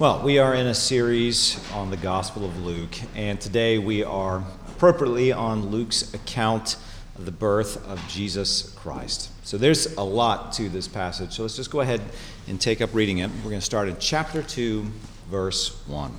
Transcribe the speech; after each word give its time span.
Well, 0.00 0.22
we 0.22 0.38
are 0.38 0.54
in 0.54 0.66
a 0.66 0.74
series 0.74 1.60
on 1.74 1.90
the 1.90 1.96
Gospel 1.98 2.46
of 2.46 2.64
Luke, 2.64 2.96
and 3.14 3.38
today 3.38 3.76
we 3.76 4.02
are 4.02 4.42
appropriately 4.66 5.30
on 5.30 5.66
Luke's 5.66 6.14
account 6.14 6.76
of 7.18 7.26
the 7.26 7.30
birth 7.30 7.86
of 7.86 8.02
Jesus 8.08 8.72
Christ. 8.76 9.30
So 9.44 9.58
there's 9.58 9.94
a 9.96 10.02
lot 10.02 10.54
to 10.54 10.70
this 10.70 10.88
passage, 10.88 11.34
so 11.34 11.42
let's 11.42 11.54
just 11.54 11.70
go 11.70 11.80
ahead 11.80 12.00
and 12.48 12.58
take 12.58 12.80
up 12.80 12.94
reading 12.94 13.18
it. 13.18 13.30
We're 13.44 13.50
going 13.50 13.58
to 13.58 13.60
start 13.60 13.88
in 13.88 13.98
chapter 14.00 14.42
2, 14.42 14.86
verse 15.28 15.86
1. 15.86 16.14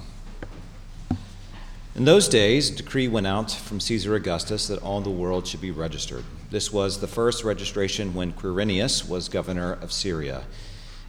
In 1.95 2.05
those 2.05 2.27
days, 2.27 2.70
a 2.70 2.75
decree 2.75 3.07
went 3.07 3.25
out 3.25 3.50
from 3.50 3.79
Caesar 3.79 4.13
Augustus 4.13 4.68
that 4.68 4.77
all 4.84 5.02
the 5.02 5.09
world 5.09 5.48
should 5.48 5.59
be 5.59 5.71
registered. 5.71 6.23
This 6.52 6.71
was 6.71 7.00
the 7.00 7.07
first 7.07 7.43
registration 7.43 8.13
when 8.13 8.34
Quirinius 8.34 9.09
was 9.09 9.27
governor 9.27 9.73
of 9.73 9.91
Syria. 9.91 10.43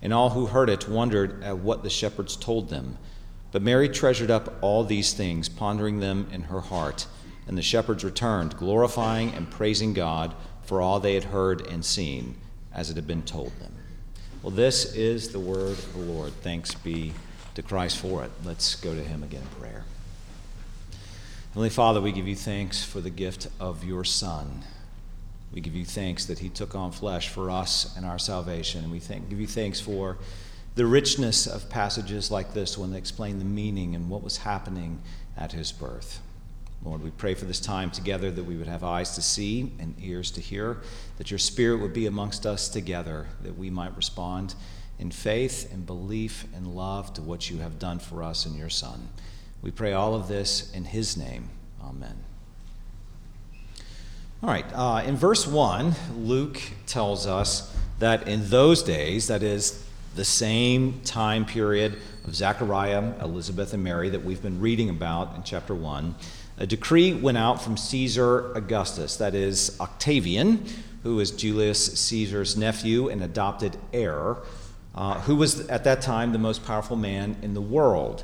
And 0.00 0.12
all 0.12 0.30
who 0.30 0.46
heard 0.46 0.70
it 0.70 0.88
wondered 0.88 1.42
at 1.42 1.58
what 1.58 1.82
the 1.82 1.90
shepherds 1.90 2.36
told 2.36 2.70
them. 2.70 2.98
But 3.50 3.62
Mary 3.62 3.88
treasured 3.88 4.30
up 4.30 4.58
all 4.60 4.84
these 4.84 5.12
things, 5.12 5.48
pondering 5.48 6.00
them 6.00 6.28
in 6.30 6.42
her 6.42 6.60
heart. 6.60 7.06
And 7.46 7.56
the 7.56 7.62
shepherds 7.62 8.04
returned, 8.04 8.56
glorifying 8.56 9.32
and 9.32 9.50
praising 9.50 9.94
God 9.94 10.34
for 10.62 10.80
all 10.82 11.00
they 11.00 11.14
had 11.14 11.24
heard 11.24 11.66
and 11.66 11.84
seen, 11.84 12.36
as 12.72 12.90
it 12.90 12.96
had 12.96 13.06
been 13.06 13.22
told 13.22 13.52
them. 13.58 13.74
Well, 14.42 14.50
this 14.50 14.94
is 14.94 15.30
the 15.30 15.40
word 15.40 15.72
of 15.72 15.92
the 15.94 16.00
Lord. 16.00 16.32
Thanks 16.42 16.74
be 16.74 17.12
to 17.54 17.62
Christ 17.62 17.96
for 17.98 18.22
it. 18.22 18.30
Let's 18.44 18.76
go 18.76 18.94
to 18.94 19.02
him 19.02 19.22
again 19.22 19.42
in 19.42 19.60
prayer. 19.60 19.84
Heavenly 21.48 21.70
Father, 21.70 22.00
we 22.00 22.12
give 22.12 22.28
you 22.28 22.36
thanks 22.36 22.84
for 22.84 23.00
the 23.00 23.10
gift 23.10 23.48
of 23.58 23.82
your 23.82 24.04
Son. 24.04 24.62
We 25.52 25.60
give 25.60 25.74
you 25.74 25.84
thanks 25.84 26.26
that 26.26 26.40
he 26.40 26.48
took 26.48 26.74
on 26.74 26.92
flesh 26.92 27.28
for 27.28 27.50
us 27.50 27.96
and 27.96 28.04
our 28.04 28.18
salvation. 28.18 28.84
And 28.84 28.92
we 28.92 28.98
thank, 28.98 29.28
give 29.28 29.40
you 29.40 29.46
thanks 29.46 29.80
for 29.80 30.18
the 30.74 30.86
richness 30.86 31.46
of 31.46 31.68
passages 31.68 32.30
like 32.30 32.54
this 32.54 32.78
when 32.78 32.92
they 32.92 32.98
explain 32.98 33.38
the 33.38 33.44
meaning 33.44 33.94
and 33.94 34.08
what 34.08 34.22
was 34.22 34.38
happening 34.38 35.00
at 35.36 35.52
his 35.52 35.72
birth. 35.72 36.20
Lord, 36.84 37.02
we 37.02 37.10
pray 37.10 37.34
for 37.34 37.44
this 37.44 37.58
time 37.58 37.90
together 37.90 38.30
that 38.30 38.44
we 38.44 38.56
would 38.56 38.68
have 38.68 38.84
eyes 38.84 39.14
to 39.16 39.22
see 39.22 39.72
and 39.80 39.96
ears 40.00 40.30
to 40.32 40.40
hear, 40.40 40.78
that 41.16 41.30
your 41.30 41.38
spirit 41.38 41.80
would 41.80 41.92
be 41.92 42.06
amongst 42.06 42.46
us 42.46 42.68
together, 42.68 43.26
that 43.42 43.58
we 43.58 43.70
might 43.70 43.96
respond 43.96 44.54
in 44.98 45.10
faith 45.10 45.72
and 45.72 45.86
belief 45.86 46.46
and 46.54 46.68
love 46.68 47.12
to 47.14 47.22
what 47.22 47.50
you 47.50 47.58
have 47.58 47.78
done 47.78 47.98
for 47.98 48.22
us 48.22 48.46
in 48.46 48.54
your 48.54 48.70
Son. 48.70 49.08
We 49.60 49.72
pray 49.72 49.92
all 49.92 50.14
of 50.14 50.28
this 50.28 50.72
in 50.72 50.84
his 50.84 51.16
name. 51.16 51.48
Amen. 51.82 52.27
All 54.40 54.48
right, 54.48 54.66
uh, 54.72 55.02
in 55.04 55.16
verse 55.16 55.48
1, 55.48 55.96
Luke 56.14 56.62
tells 56.86 57.26
us 57.26 57.74
that 57.98 58.28
in 58.28 58.48
those 58.50 58.84
days, 58.84 59.26
that 59.26 59.42
is, 59.42 59.84
the 60.14 60.24
same 60.24 61.00
time 61.00 61.44
period 61.44 61.98
of 62.24 62.36
Zechariah, 62.36 63.14
Elizabeth, 63.20 63.74
and 63.74 63.82
Mary 63.82 64.08
that 64.10 64.24
we've 64.24 64.40
been 64.40 64.60
reading 64.60 64.90
about 64.90 65.34
in 65.34 65.42
chapter 65.42 65.74
1, 65.74 66.14
a 66.58 66.66
decree 66.68 67.14
went 67.14 67.36
out 67.36 67.60
from 67.60 67.76
Caesar 67.76 68.52
Augustus, 68.52 69.16
that 69.16 69.34
is, 69.34 69.76
Octavian, 69.80 70.64
who 71.02 71.18
is 71.18 71.32
Julius 71.32 71.98
Caesar's 72.00 72.56
nephew 72.56 73.08
and 73.08 73.24
adopted 73.24 73.76
heir, 73.92 74.36
uh, 74.94 75.20
who 75.22 75.34
was 75.34 75.66
at 75.68 75.82
that 75.82 76.00
time 76.00 76.30
the 76.30 76.38
most 76.38 76.64
powerful 76.64 76.96
man 76.96 77.36
in 77.42 77.54
the 77.54 77.60
world. 77.60 78.22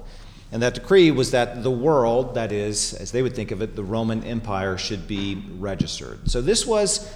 And 0.55 0.63
that 0.63 0.75
decree 0.75 1.11
was 1.11 1.33
that 1.33 1.65
the 1.65 1.71
world, 1.71 2.37
that 2.37 2.53
is, 2.53 2.95
as 2.95 3.11
they 3.11 3.23
would 3.23 3.35
think 3.35 3.51
of 3.51 3.61
it, 3.61 3.75
the 3.75 3.83
Roman 3.83 4.23
Empire, 4.23 4.79
should 4.79 5.09
be 5.09 5.43
registered. 5.59 6.31
So 6.31 6.41
this 6.41 6.65
was 6.65 7.13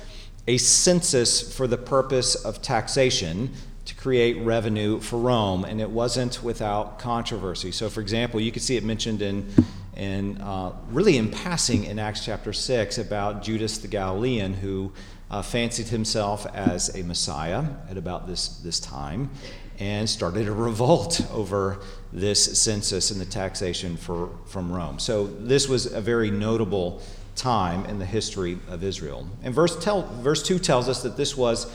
a 0.49 0.59
census 0.59 1.57
for 1.57 1.69
the 1.69 1.79
purpose 1.79 2.35
of 2.35 2.61
taxation 2.63 3.53
to 3.85 3.95
create 3.95 4.45
revenue 4.45 4.99
for 4.99 5.21
Rome, 5.21 5.65
and 5.65 5.81
it 5.81 5.89
wasn't 5.89 6.43
without 6.43 6.99
controversy. 6.99 7.71
So, 7.71 7.89
for 7.89 8.01
example, 8.01 8.41
you 8.41 8.51
could 8.51 8.63
see 8.63 8.77
it 8.77 8.83
mentioned 8.83 9.23
in, 9.23 9.49
in 9.97 10.41
uh, 10.41 10.73
really 10.91 11.17
in 11.17 11.31
passing 11.31 11.85
in 11.85 12.01
Acts 12.01 12.25
chapter 12.25 12.53
6 12.53 12.99
about 12.99 13.45
Judas 13.45 13.79
the 13.79 13.87
Galilean 13.87 14.53
who 14.53 14.93
uh, 15.31 15.43
fancied 15.43 15.87
himself 15.87 16.45
as 16.55 16.93
a 16.97 17.05
Messiah 17.05 17.63
at 17.89 17.97
about 17.99 18.27
this, 18.27 18.49
this 18.59 18.81
time 18.81 19.31
and 19.79 20.09
started 20.09 20.49
a 20.49 20.53
revolt 20.53 21.21
over 21.33 21.79
this 22.13 22.61
census 22.61 23.11
and 23.11 23.21
the 23.21 23.25
taxation 23.25 23.97
for, 23.97 24.31
from 24.47 24.73
Rome. 24.73 24.99
So 24.99 25.27
this 25.27 25.69
was 25.69 25.87
a 25.87 26.01
very 26.01 26.31
notable 26.31 27.01
time 27.37 27.85
in 27.87 27.99
the 27.99 28.05
history 28.05 28.59
of 28.69 28.83
Israel. 28.83 29.29
And 29.43 29.55
verse, 29.55 29.83
tell, 29.83 30.03
verse 30.21 30.43
2 30.43 30.59
tells 30.59 30.89
us 30.89 31.03
that 31.03 31.17
this 31.17 31.37
was 31.37 31.73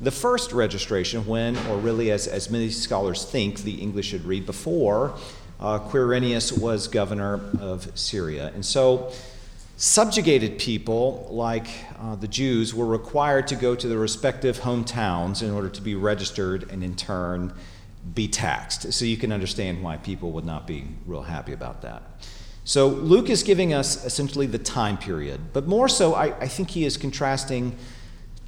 the 0.00 0.10
first 0.10 0.52
registration 0.52 1.26
when, 1.26 1.56
or 1.68 1.76
really 1.76 2.10
as, 2.10 2.26
as 2.26 2.50
many 2.50 2.70
scholars 2.70 3.24
think 3.24 3.58
the 3.58 3.74
English 3.74 4.06
should 4.06 4.24
read, 4.24 4.46
before 4.46 5.14
uh, 5.60 5.78
Quirinius 5.78 6.58
was 6.58 6.88
governor 6.88 7.40
of 7.60 7.96
Syria. 7.96 8.50
And 8.54 8.64
so 8.64 9.12
subjugated 9.76 10.58
people 10.58 11.26
like 11.30 11.66
uh, 11.98 12.14
the 12.16 12.28
Jews 12.28 12.74
were 12.74 12.86
required 12.86 13.48
to 13.48 13.56
go 13.56 13.74
to 13.74 13.88
their 13.88 13.98
respective 13.98 14.60
hometowns 14.60 15.42
in 15.42 15.50
order 15.50 15.68
to 15.68 15.80
be 15.80 15.94
registered 15.94 16.70
and 16.70 16.84
in 16.84 16.94
turn 16.94 17.52
be 18.14 18.28
taxed. 18.28 18.92
So 18.92 19.04
you 19.04 19.16
can 19.16 19.32
understand 19.32 19.82
why 19.82 19.96
people 19.96 20.32
would 20.32 20.44
not 20.44 20.66
be 20.66 20.86
real 21.06 21.22
happy 21.22 21.52
about 21.52 21.82
that. 21.82 22.02
So 22.64 22.88
Luke 22.88 23.28
is 23.28 23.42
giving 23.42 23.72
us 23.72 24.04
essentially 24.04 24.46
the 24.46 24.58
time 24.58 24.96
period, 24.96 25.40
but 25.52 25.66
more 25.66 25.88
so, 25.88 26.14
I, 26.14 26.38
I 26.38 26.48
think 26.48 26.70
he 26.70 26.84
is 26.84 26.96
contrasting 26.96 27.76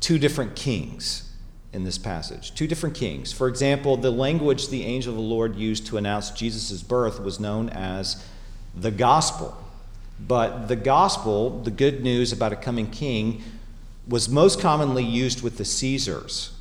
two 0.01 0.19
different 0.19 0.55
kings 0.55 1.33
in 1.73 1.83
this 1.83 1.99
passage. 1.99 2.55
Two 2.55 2.69
different 2.69 2.95
kings. 2.95 3.33
For 3.33 3.49
example, 3.49 3.97
the 3.97 4.13
language 4.13 4.69
the 4.69 4.85
angel 4.85 5.13
of 5.13 5.17
the 5.17 5.23
Lord 5.23 5.57
used 5.57 5.87
to 5.89 5.97
announce 5.97 6.31
Jesus' 6.31 6.83
birth 6.83 7.21
was 7.21 7.41
known 7.41 7.69
as 7.71 8.25
the 8.77 8.93
gospel. 8.93 9.57
But 10.19 10.69
the 10.69 10.77
gospel, 10.77 11.61
the 11.63 11.71
good 11.71 12.03
news 12.03 12.33
about 12.33 12.53
a 12.53 12.57
coming 12.57 12.91
king, 12.91 13.43
was 14.07 14.29
most 14.29 14.61
commonly 14.61 15.05
used 15.05 15.43
with 15.43 15.59
the 15.59 15.65
Caesars 15.65 16.53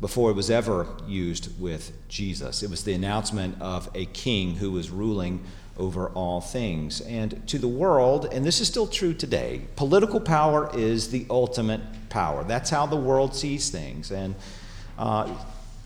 before 0.00 0.30
it 0.30 0.34
was 0.34 0.50
ever 0.50 0.86
used 1.06 1.58
with 1.60 1.92
Jesus. 2.08 2.62
It 2.62 2.70
was 2.70 2.84
the 2.84 2.92
announcement 2.92 3.60
of 3.60 3.88
a 3.94 4.06
king 4.06 4.56
who 4.56 4.72
was 4.72 4.90
ruling 4.90 5.42
over 5.78 6.08
all 6.10 6.40
things. 6.40 7.00
And 7.00 7.46
to 7.48 7.58
the 7.58 7.68
world, 7.68 8.28
and 8.32 8.44
this 8.44 8.60
is 8.60 8.68
still 8.68 8.86
true 8.86 9.14
today, 9.14 9.62
political 9.76 10.20
power 10.20 10.70
is 10.74 11.10
the 11.10 11.26
ultimate 11.30 11.80
power. 12.10 12.44
That's 12.44 12.70
how 12.70 12.86
the 12.86 12.96
world 12.96 13.34
sees 13.34 13.70
things. 13.70 14.10
And 14.10 14.34
uh, 14.98 15.34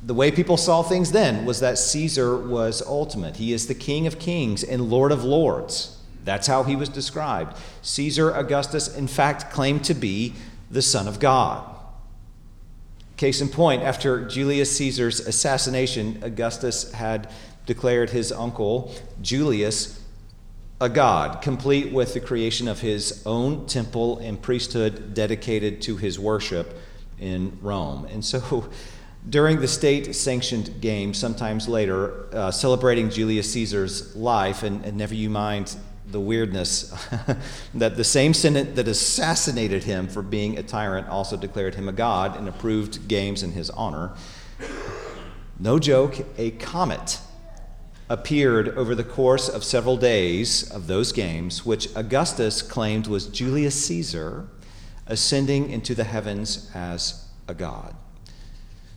the 0.05 0.14
way 0.14 0.31
people 0.31 0.56
saw 0.56 0.82
things 0.82 1.12
then 1.12 1.44
was 1.44 1.60
that 1.60 1.78
Caesar 1.78 2.37
was 2.37 2.82
ultimate. 2.82 3.37
He 3.37 3.52
is 3.52 3.66
the 3.66 3.75
King 3.75 4.06
of 4.06 4.19
kings 4.19 4.62
and 4.62 4.90
Lord 4.90 5.12
of 5.12 5.25
lords. 5.25 5.98
That's 6.29 6.47
how 6.47 6.63
he 6.63 6.77
was 6.77 6.91
described. 6.91 7.57
Caesar 7.81 8.31
Augustus, 8.33 8.95
in 8.95 9.09
fact, 9.09 9.51
claimed 9.51 9.83
to 9.85 9.95
be 9.95 10.35
the 10.71 10.83
Son 10.83 11.09
of 11.09 11.21
God. 11.21 11.75
Case 13.17 13.41
in 13.41 13.49
point, 13.49 13.83
after 13.83 14.27
Julius 14.27 14.77
Caesar's 14.77 15.21
assassination, 15.21 16.19
Augustus 16.23 16.93
had 16.93 17.31
declared 17.65 18.11
his 18.11 18.31
uncle, 18.31 18.95
Julius, 19.23 20.05
a 20.83 20.91
god, 20.91 21.41
complete 21.41 21.95
with 21.95 22.13
the 22.13 22.21
creation 22.21 22.69
of 22.69 22.81
his 22.81 23.23
own 23.25 23.65
temple 23.65 24.19
and 24.19 24.43
priesthood 24.43 25.15
dedicated 25.15 25.81
to 25.81 25.97
his 25.97 26.19
worship 26.19 26.77
in 27.19 27.59
Rome. 27.63 28.05
And 28.05 28.23
so, 28.23 28.69
during 29.31 29.61
the 29.61 29.69
state 29.69 30.15
sanctioned 30.15 30.83
games, 30.83 31.17
sometimes 31.17 31.69
later, 31.69 32.27
uh, 32.35 32.51
celebrating 32.51 33.09
Julius 33.09 33.51
Caesar's 33.53 34.15
life, 34.15 34.63
and, 34.63 34.85
and 34.85 34.99
never 34.99 35.15
you 35.15 35.31
mind 35.31 35.75
the 36.10 36.20
weirdness 36.20 36.94
that 37.75 37.96
the 37.96 38.05
same 38.05 38.34
Senate 38.34 38.76
that 38.76 38.88
assassinated 38.88 39.84
him 39.84 40.08
for 40.08 40.22
being 40.22 40.58
a 40.58 40.62
tyrant 40.62 41.08
also 41.08 41.37
declared 41.37 41.75
him 41.75 41.88
a 41.88 41.93
god 41.93 42.37
and 42.37 42.49
approved 42.49 43.08
games 43.08 43.43
in 43.43 43.52
his 43.52 43.70
honor. 43.70 44.12
No 45.58 45.78
joke, 45.78 46.25
a 46.38 46.52
comet 46.52 47.20
appeared 48.08 48.69
over 48.70 48.94
the 48.94 49.05
course 49.05 49.49
of 49.49 49.62
several 49.62 49.96
days 49.96 50.70
of 50.70 50.87
those 50.87 51.12
games, 51.12 51.66
which 51.66 51.88
Augustus 51.94 52.62
claimed 52.62 53.06
was 53.06 53.26
Julius 53.26 53.84
Caesar 53.87 54.49
ascending 55.06 55.70
into 55.70 55.94
the 55.94 56.05
heavens 56.05 56.70
as 56.75 57.26
a 57.49 57.55
god. 57.55 57.94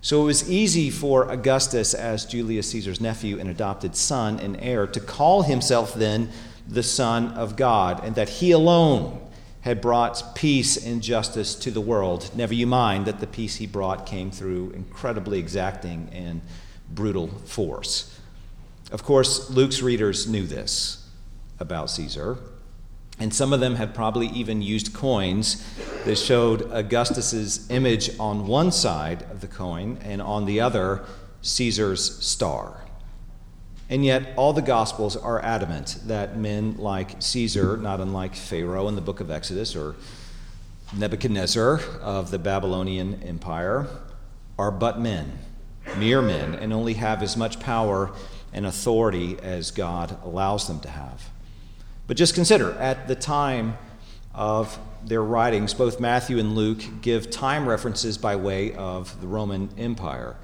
So 0.02 0.24
it 0.24 0.26
was 0.26 0.50
easy 0.50 0.90
for 0.90 1.30
Augustus, 1.30 1.94
as 1.94 2.26
Julius 2.26 2.70
Caesar's 2.72 3.00
nephew 3.00 3.40
and 3.40 3.50
adopted 3.50 3.96
son 3.96 4.40
and 4.40 4.58
heir, 4.60 4.88
to 4.88 5.00
call 5.00 5.44
himself 5.44 5.94
then 5.94 6.32
the 6.72 6.84
Son 6.84 7.28
of 7.34 7.56
God, 7.56 8.04
and 8.04 8.16
that 8.16 8.30
he 8.30 8.52
alone 8.52 9.20
had 9.62 9.82
brought 9.82 10.36
peace 10.36 10.84
and 10.84 11.04
justice 11.04 11.54
to 11.54 11.70
the 11.70 11.82
world. 11.82 12.32
Never 12.34 12.54
you 12.54 12.66
mind 12.66 13.06
that 13.06 13.20
the 13.20 13.28
peace 13.28 13.58
he 13.58 13.68
brought 13.68 14.06
came 14.06 14.32
through 14.32 14.72
incredibly 14.72 15.38
exacting 15.38 16.10
and 16.12 16.42
brutal 16.90 17.28
force. 17.28 18.20
Of 18.92 19.04
course, 19.04 19.50
Luke's 19.50 19.82
readers 19.82 20.28
knew 20.28 20.48
this 20.48 21.08
about 21.60 21.90
Caesar. 21.92 22.40
And 23.20 23.32
some 23.32 23.54
of 23.54 23.60
them 23.60 23.76
had 23.76 23.94
probably 23.94 24.28
even 24.28 24.64
used 24.64 24.94
coins 24.96 25.64
that 26.06 26.18
showed 26.18 26.72
Augustus's 26.72 27.70
image 27.70 28.18
on 28.20 28.48
one 28.48 28.72
side 28.72 29.24
of 29.30 29.42
the 29.42 29.48
coin 29.48 30.00
and 30.02 30.22
on 30.22 30.46
the 30.46 30.60
other 30.60 31.04
Caesar's 31.44 32.18
star. 32.24 32.82
And 33.92 34.06
yet, 34.06 34.32
all 34.38 34.54
the 34.54 34.62
Gospels 34.62 35.18
are 35.18 35.44
adamant 35.44 35.98
that 36.06 36.38
men 36.38 36.78
like 36.78 37.22
Caesar, 37.22 37.76
not 37.76 38.00
unlike 38.00 38.36
Pharaoh 38.36 38.88
in 38.88 38.96
the 38.96 39.02
book 39.02 39.20
of 39.20 39.30
Exodus 39.30 39.76
or 39.76 39.98
Nebuchadnezzar 40.98 41.82
of 42.02 42.32
the 42.32 42.40
Babylonian 42.40 43.22
Empire, 43.22 43.88
are 44.58 44.72
but 44.72 45.02
men, 45.02 45.40
mere 45.98 46.22
men, 46.22 46.56
and 46.56 46.72
only 46.72 46.94
have 46.94 47.22
as 47.22 47.36
much 47.36 47.60
power 47.60 48.14
and 48.54 48.66
authority 48.66 49.38
as 49.42 49.72
God 49.72 50.18
allows 50.24 50.68
them 50.68 50.80
to 50.80 50.90
have. 50.90 51.30
But 52.08 52.16
just 52.16 52.34
consider, 52.34 52.72
at 52.80 53.10
the 53.10 53.16
time 53.16 53.78
of 54.34 54.80
their 55.04 55.22
writings, 55.22 55.74
both 55.74 56.00
Matthew 56.00 56.40
and 56.40 56.56
Luke 56.56 56.82
give 57.02 57.30
time 57.30 57.68
references 57.68 58.18
by 58.18 58.38
way 58.38 58.74
of 58.74 59.20
the 59.20 59.28
Roman 59.28 59.70
Empire. 59.78 60.38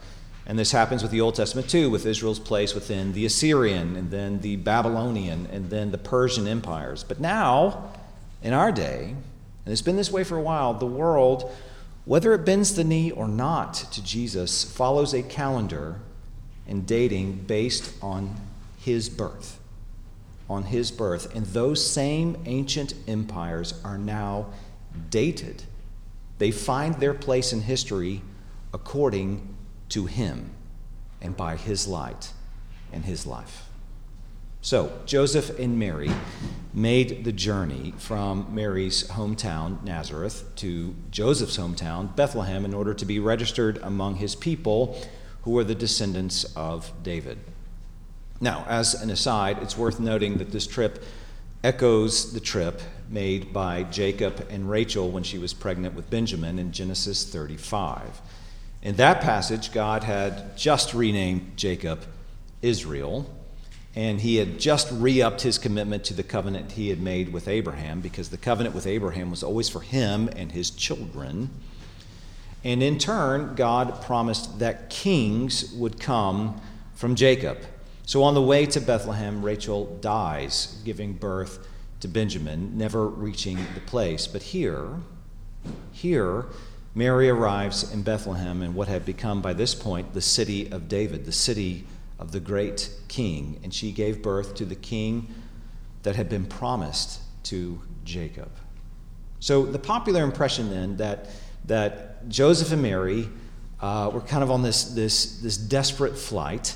And 0.47 0.57
this 0.57 0.71
happens 0.71 1.03
with 1.03 1.11
the 1.11 1.21
Old 1.21 1.35
Testament 1.35 1.69
too, 1.69 1.91
with 1.91 2.05
Israel's 2.05 2.39
place 2.39 2.73
within 2.73 3.13
the 3.13 3.25
Assyrian 3.25 3.95
and 3.95 4.09
then 4.09 4.39
the 4.39 4.55
Babylonian 4.55 5.47
and 5.51 5.69
then 5.69 5.91
the 5.91 5.97
Persian 5.99 6.47
empires. 6.47 7.03
But 7.03 7.19
now, 7.19 7.91
in 8.41 8.53
our 8.53 8.71
day, 8.71 9.13
and 9.65 9.71
it's 9.71 9.81
been 9.83 9.97
this 9.97 10.11
way 10.11 10.23
for 10.23 10.37
a 10.37 10.41
while, 10.41 10.73
the 10.73 10.85
world, 10.85 11.53
whether 12.05 12.33
it 12.33 12.45
bends 12.45 12.75
the 12.75 12.83
knee 12.83 13.11
or 13.11 13.27
not 13.27 13.75
to 13.75 14.03
Jesus, 14.03 14.63
follows 14.63 15.13
a 15.13 15.21
calendar 15.21 15.99
and 16.65 16.87
dating 16.87 17.43
based 17.45 17.93
on 18.01 18.35
his 18.79 19.09
birth 19.09 19.59
on 20.49 20.63
his 20.63 20.91
birth. 20.91 21.33
And 21.35 21.45
those 21.47 21.85
same 21.85 22.37
ancient 22.45 22.93
empires 23.07 23.79
are 23.83 23.97
now 23.97 24.47
dated. 25.09 25.63
They 26.37 26.51
find 26.51 26.95
their 26.95 27.13
place 27.13 27.53
in 27.53 27.61
history 27.61 28.21
according 28.73 29.55
to 29.89 30.05
him 30.05 30.51
and 31.21 31.35
by 31.35 31.55
his 31.55 31.87
light 31.87 32.31
and 32.91 33.05
his 33.05 33.25
life. 33.25 33.67
So, 34.61 34.91
Joseph 35.05 35.57
and 35.59 35.79
Mary 35.79 36.11
made 36.73 37.23
the 37.23 37.31
journey 37.31 37.93
from 37.97 38.53
Mary's 38.53 39.07
hometown, 39.07 39.81
Nazareth, 39.83 40.43
to 40.57 40.95
Joseph's 41.11 41.57
hometown, 41.57 42.15
Bethlehem, 42.15 42.65
in 42.65 42.73
order 42.73 42.93
to 42.93 43.05
be 43.05 43.19
registered 43.19 43.77
among 43.77 44.15
his 44.15 44.35
people 44.35 44.99
who 45.43 45.51
were 45.51 45.63
the 45.63 45.75
descendants 45.75 46.43
of 46.55 46.91
David. 47.01 47.37
Now, 48.41 48.65
as 48.67 48.93
an 48.93 49.09
aside, 49.09 49.59
it's 49.61 49.77
worth 49.77 49.99
noting 49.99 50.37
that 50.39 50.51
this 50.51 50.67
trip 50.67 51.03
echoes 51.63 52.33
the 52.33 52.39
trip 52.39 52.81
made 53.09 53.53
by 53.53 53.83
Jacob 53.83 54.45
and 54.49 54.69
Rachel 54.69 55.09
when 55.09 55.23
she 55.23 55.37
was 55.37 55.53
pregnant 55.53 55.95
with 55.95 56.09
Benjamin 56.09 56.59
in 56.59 56.71
Genesis 56.71 57.23
35. 57.23 58.21
In 58.87 58.95
that 58.95 59.19
passage, 59.19 59.73
God 59.73 60.05
had 60.05 60.55
just 60.55 60.93
renamed 60.93 61.57
Jacob 61.57 62.05
Israel, 62.61 63.29
and 63.95 64.21
he 64.21 64.37
had 64.37 64.61
just 64.61 64.87
re 64.93 65.21
upped 65.21 65.41
his 65.41 65.57
commitment 65.57 66.05
to 66.05 66.13
the 66.13 66.23
covenant 66.23 66.71
he 66.71 66.87
had 66.87 67.01
made 67.01 67.33
with 67.33 67.49
Abraham, 67.49 67.99
because 67.99 68.29
the 68.29 68.37
covenant 68.37 68.73
with 68.73 68.87
Abraham 68.87 69.29
was 69.29 69.43
always 69.43 69.67
for 69.67 69.81
him 69.81 70.29
and 70.37 70.53
his 70.53 70.69
children. 70.69 71.49
And 72.63 72.81
in 72.81 72.97
turn, 72.97 73.55
God 73.55 74.01
promised 74.03 74.59
that 74.59 74.89
kings 74.89 75.73
would 75.73 75.99
come 75.99 76.61
from 76.95 77.15
Jacob. 77.15 77.57
So 78.05 78.23
on 78.23 78.35
the 78.35 78.41
way 78.41 78.65
to 78.67 78.79
Bethlehem, 78.79 79.43
Rachel 79.43 79.97
dies, 79.99 80.81
giving 80.85 81.11
birth 81.11 81.67
to 81.99 82.07
Benjamin, 82.07 82.77
never 82.77 83.05
reaching 83.05 83.57
the 83.73 83.81
place. 83.81 84.27
But 84.27 84.43
here, 84.43 84.87
here, 85.91 86.45
Mary 86.97 87.29
arrives 87.29 87.93
in 87.93 88.01
Bethlehem 88.01 88.63
in 88.63 88.73
what 88.73 88.87
had 88.87 89.05
become 89.05 89.39
by 89.39 89.53
this 89.53 89.75
point 89.75 90.15
the 90.15 90.21
city 90.21 90.71
of 90.71 90.87
David, 90.87 91.25
the 91.25 91.31
city 91.31 91.85
of 92.17 92.31
the 92.31 92.39
great 92.39 92.89
king. 93.07 93.59
And 93.63 93.71
she 93.71 93.91
gave 93.91 94.23
birth 94.23 94.55
to 94.55 94.65
the 94.65 94.75
king 94.75 95.27
that 96.01 96.15
had 96.15 96.27
been 96.27 96.45
promised 96.45 97.21
to 97.43 97.79
Jacob. 98.03 98.49
So 99.39 99.63
the 99.63 99.77
popular 99.77 100.23
impression 100.23 100.71
then 100.71 100.97
that, 100.97 101.29
that 101.65 102.27
Joseph 102.29 102.71
and 102.71 102.81
Mary 102.81 103.29
uh, 103.79 104.09
were 104.11 104.21
kind 104.21 104.41
of 104.41 104.49
on 104.49 104.63
this, 104.63 104.85
this, 104.85 105.39
this 105.39 105.55
desperate 105.55 106.17
flight 106.17 106.75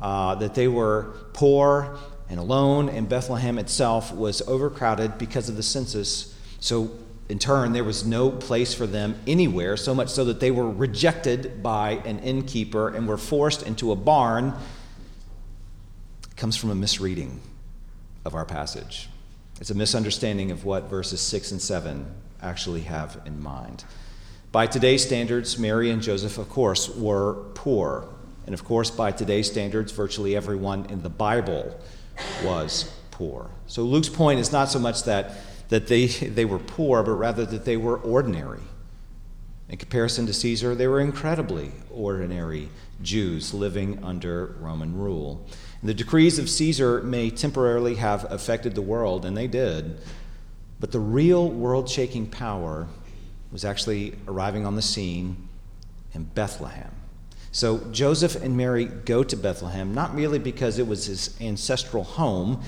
uh, 0.00 0.34
that 0.36 0.54
they 0.54 0.68
were 0.68 1.14
poor 1.34 1.98
and 2.30 2.40
alone, 2.40 2.88
and 2.88 3.06
Bethlehem 3.06 3.58
itself 3.58 4.14
was 4.14 4.40
overcrowded 4.48 5.18
because 5.18 5.50
of 5.50 5.56
the 5.56 5.62
census. 5.62 6.34
So, 6.58 6.90
in 7.28 7.38
turn, 7.38 7.72
there 7.72 7.84
was 7.84 8.06
no 8.06 8.30
place 8.30 8.72
for 8.72 8.86
them 8.86 9.18
anywhere, 9.26 9.76
so 9.76 9.94
much 9.94 10.08
so 10.08 10.24
that 10.24 10.40
they 10.40 10.50
were 10.50 10.70
rejected 10.70 11.62
by 11.62 12.00
an 12.04 12.20
innkeeper 12.20 12.88
and 12.88 13.06
were 13.06 13.18
forced 13.18 13.62
into 13.62 13.92
a 13.92 13.96
barn. 13.96 14.54
It 16.30 16.36
comes 16.36 16.56
from 16.56 16.70
a 16.70 16.74
misreading 16.74 17.40
of 18.24 18.34
our 18.34 18.46
passage. 18.46 19.08
It's 19.60 19.70
a 19.70 19.74
misunderstanding 19.74 20.50
of 20.50 20.64
what 20.64 20.84
verses 20.84 21.20
6 21.20 21.52
and 21.52 21.60
7 21.60 22.06
actually 22.40 22.82
have 22.82 23.20
in 23.26 23.42
mind. 23.42 23.84
By 24.50 24.66
today's 24.66 25.04
standards, 25.04 25.58
Mary 25.58 25.90
and 25.90 26.00
Joseph, 26.00 26.38
of 26.38 26.48
course, 26.48 26.88
were 26.88 27.34
poor. 27.54 28.08
And 28.46 28.54
of 28.54 28.64
course, 28.64 28.90
by 28.90 29.12
today's 29.12 29.50
standards, 29.50 29.92
virtually 29.92 30.34
everyone 30.34 30.86
in 30.86 31.02
the 31.02 31.10
Bible 31.10 31.78
was 32.42 32.90
poor. 33.10 33.50
So 33.66 33.82
Luke's 33.82 34.08
point 34.08 34.40
is 34.40 34.50
not 34.50 34.70
so 34.70 34.78
much 34.78 35.02
that, 35.02 35.32
that 35.68 35.86
they, 35.86 36.06
they 36.36 36.44
were 36.44 36.58
poor, 36.58 37.02
but 37.02 37.12
rather 37.12 37.44
that 37.46 37.64
they 37.64 37.76
were 37.76 37.98
ordinary. 37.98 38.60
In 39.68 39.76
comparison 39.76 40.26
to 40.26 40.32
Caesar, 40.32 40.74
they 40.74 40.86
were 40.86 41.00
incredibly 41.00 41.72
ordinary 41.90 42.70
Jews 43.02 43.52
living 43.52 44.02
under 44.02 44.56
Roman 44.60 44.96
rule. 44.96 45.46
And 45.80 45.88
the 45.88 45.94
decrees 45.94 46.38
of 46.38 46.48
Caesar 46.48 47.02
may 47.02 47.30
temporarily 47.30 47.96
have 47.96 48.30
affected 48.32 48.74
the 48.74 48.82
world, 48.82 49.26
and 49.26 49.36
they 49.36 49.46
did, 49.46 50.00
but 50.80 50.92
the 50.92 51.00
real 51.00 51.50
world 51.50 51.88
shaking 51.88 52.26
power 52.26 52.88
was 53.52 53.64
actually 53.64 54.16
arriving 54.26 54.64
on 54.64 54.74
the 54.74 54.82
scene 54.82 55.48
in 56.14 56.24
Bethlehem. 56.24 56.90
So 57.50 57.78
Joseph 57.90 58.36
and 58.36 58.56
Mary 58.56 58.84
go 58.84 59.24
to 59.24 59.36
Bethlehem, 59.36 59.94
not 59.94 60.14
merely 60.14 60.38
because 60.38 60.78
it 60.78 60.86
was 60.86 61.06
his 61.06 61.36
ancestral 61.40 62.04
home. 62.04 62.62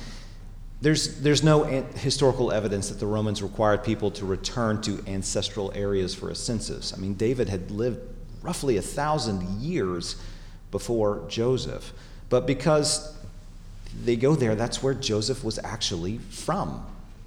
There's, 0.83 1.21
there's 1.21 1.43
no 1.43 1.65
an- 1.65 1.87
historical 1.95 2.51
evidence 2.51 2.89
that 2.89 2.99
the 2.99 3.07
Romans 3.07 3.43
required 3.43 3.85
people 3.85 4.11
to 4.13 4.25
return 4.25 4.81
to 4.83 5.03
ancestral 5.07 5.73
areas 5.75 6.15
for 6.15 6.31
a 6.31 6.35
census. 6.35 6.95
I 6.95 6.97
mean, 6.97 7.15
David 7.15 7.49
had 7.49 7.71
lived 7.71 8.01
roughly 8.43 8.77
a 8.79 8.83
thousand 8.83 9.61
years 9.61 10.17
before 10.71 11.25
Joseph. 11.29 11.93
But 12.31 12.47
because 12.47 13.15
they 14.05 14.17
go 14.17 14.35
there, 14.35 14.55
that's 14.55 14.83
where 14.83 14.95
Joseph 14.95 15.45
was 15.45 15.59
actually 15.59 16.19
from. 16.19 16.87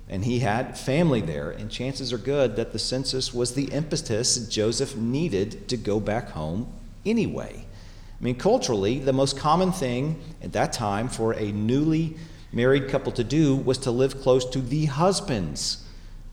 And 0.10 0.26
he 0.26 0.40
had 0.40 0.78
family 0.78 1.22
there, 1.22 1.52
and 1.52 1.70
chances 1.70 2.12
are 2.12 2.18
good 2.18 2.56
that 2.56 2.72
the 2.72 2.80
census 2.80 3.34
was 3.34 3.54
the 3.54 3.66
impetus 3.66 4.48
Joseph 4.48 4.96
needed 4.96 5.68
to 5.70 5.78
go 5.78 6.00
back 6.00 6.30
home 6.30 6.72
anyway. 7.06 7.66
I 8.20 8.24
mean, 8.24 8.36
culturally, 8.36 9.00
the 9.00 9.14
most 9.14 9.38
common 9.38 9.72
thing 9.72 10.22
at 10.42 10.54
that 10.54 10.74
time 10.74 11.08
for 11.08 11.34
a 11.34 11.52
newly 11.52 12.16
married 12.54 12.88
couple 12.88 13.12
to 13.14 13.24
do 13.24 13.56
was 13.56 13.78
to 13.80 13.92
live 13.92 14.22
close 14.22 14.46
to 14.52 14.62
the 14.62 14.86
husband's 14.86 15.86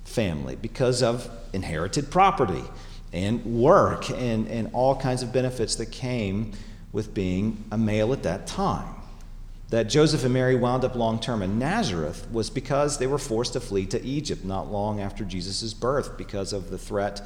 family 0.05 0.57
because 0.57 1.03
of 1.03 1.31
inherited 1.53 2.11
property 2.11 2.65
and 3.13 3.45
work 3.45 4.11
and, 4.11 4.47
and 4.49 4.71
all 4.73 4.95
kinds 4.97 5.23
of 5.23 5.33
benefits 5.33 5.77
that 5.77 5.87
came 5.87 6.53
with 6.93 7.15
being 7.15 7.65
a 7.71 7.79
male 7.79 8.13
at 8.13 8.23
that 8.23 8.47
time. 8.47 8.95
That 9.71 9.85
Joseph 9.85 10.25
and 10.25 10.35
Mary 10.35 10.57
wound 10.57 10.85
up 10.85 10.97
long 10.97 11.21
term 11.21 11.43
in 11.43 11.59
Nazareth 11.59 12.27
was 12.33 12.51
because 12.51 12.99
they 12.99 13.07
were 13.07 13.19
forced 13.19 13.53
to 13.53 13.61
flee 13.61 13.87
to 13.87 14.03
Egypt 14.03 14.45
not 14.45 14.71
long 14.71 15.01
after 15.01 15.25
Jesus' 15.25 15.73
birth 15.75 16.19
because 16.19 16.53
of 16.53 16.71
the 16.71 16.79
threat 16.79 17.23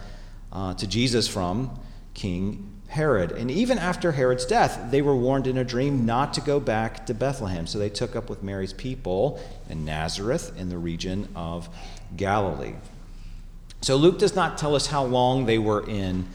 uh, 0.53 0.75
to 0.75 0.87
Jesus 0.87 1.27
from 1.27 1.79
King 2.13 2.74
Herod. 2.95 3.33
And 3.33 3.51
even 3.51 3.77
after 3.77 4.13
Herod's 4.13 4.47
death, 4.47 4.93
they 4.93 5.03
were 5.03 5.17
warned 5.17 5.49
in 5.49 5.59
a 5.59 5.65
dream 5.65 6.07
not 6.07 6.33
to 6.35 6.41
go 6.41 6.61
back 6.61 7.07
to 7.07 7.15
Bethlehem. 7.15 7.67
So 7.67 7.77
they 7.77 7.89
took 7.89 8.15
up 8.15 8.31
with 8.31 8.45
Mary's 8.45 8.73
people 8.73 9.41
in 9.69 9.85
Nazareth 9.85 10.57
in 10.57 10.69
the 10.69 10.79
region 10.79 11.29
of 11.35 11.69
Galilee. 12.17 12.75
So 13.81 13.97
Luke 13.97 14.21
does 14.21 14.37
not 14.37 14.59
tell 14.59 14.77
us 14.77 14.87
how 14.87 15.03
long 15.03 15.47
they 15.47 15.59
were 15.59 15.85
in 15.89 16.29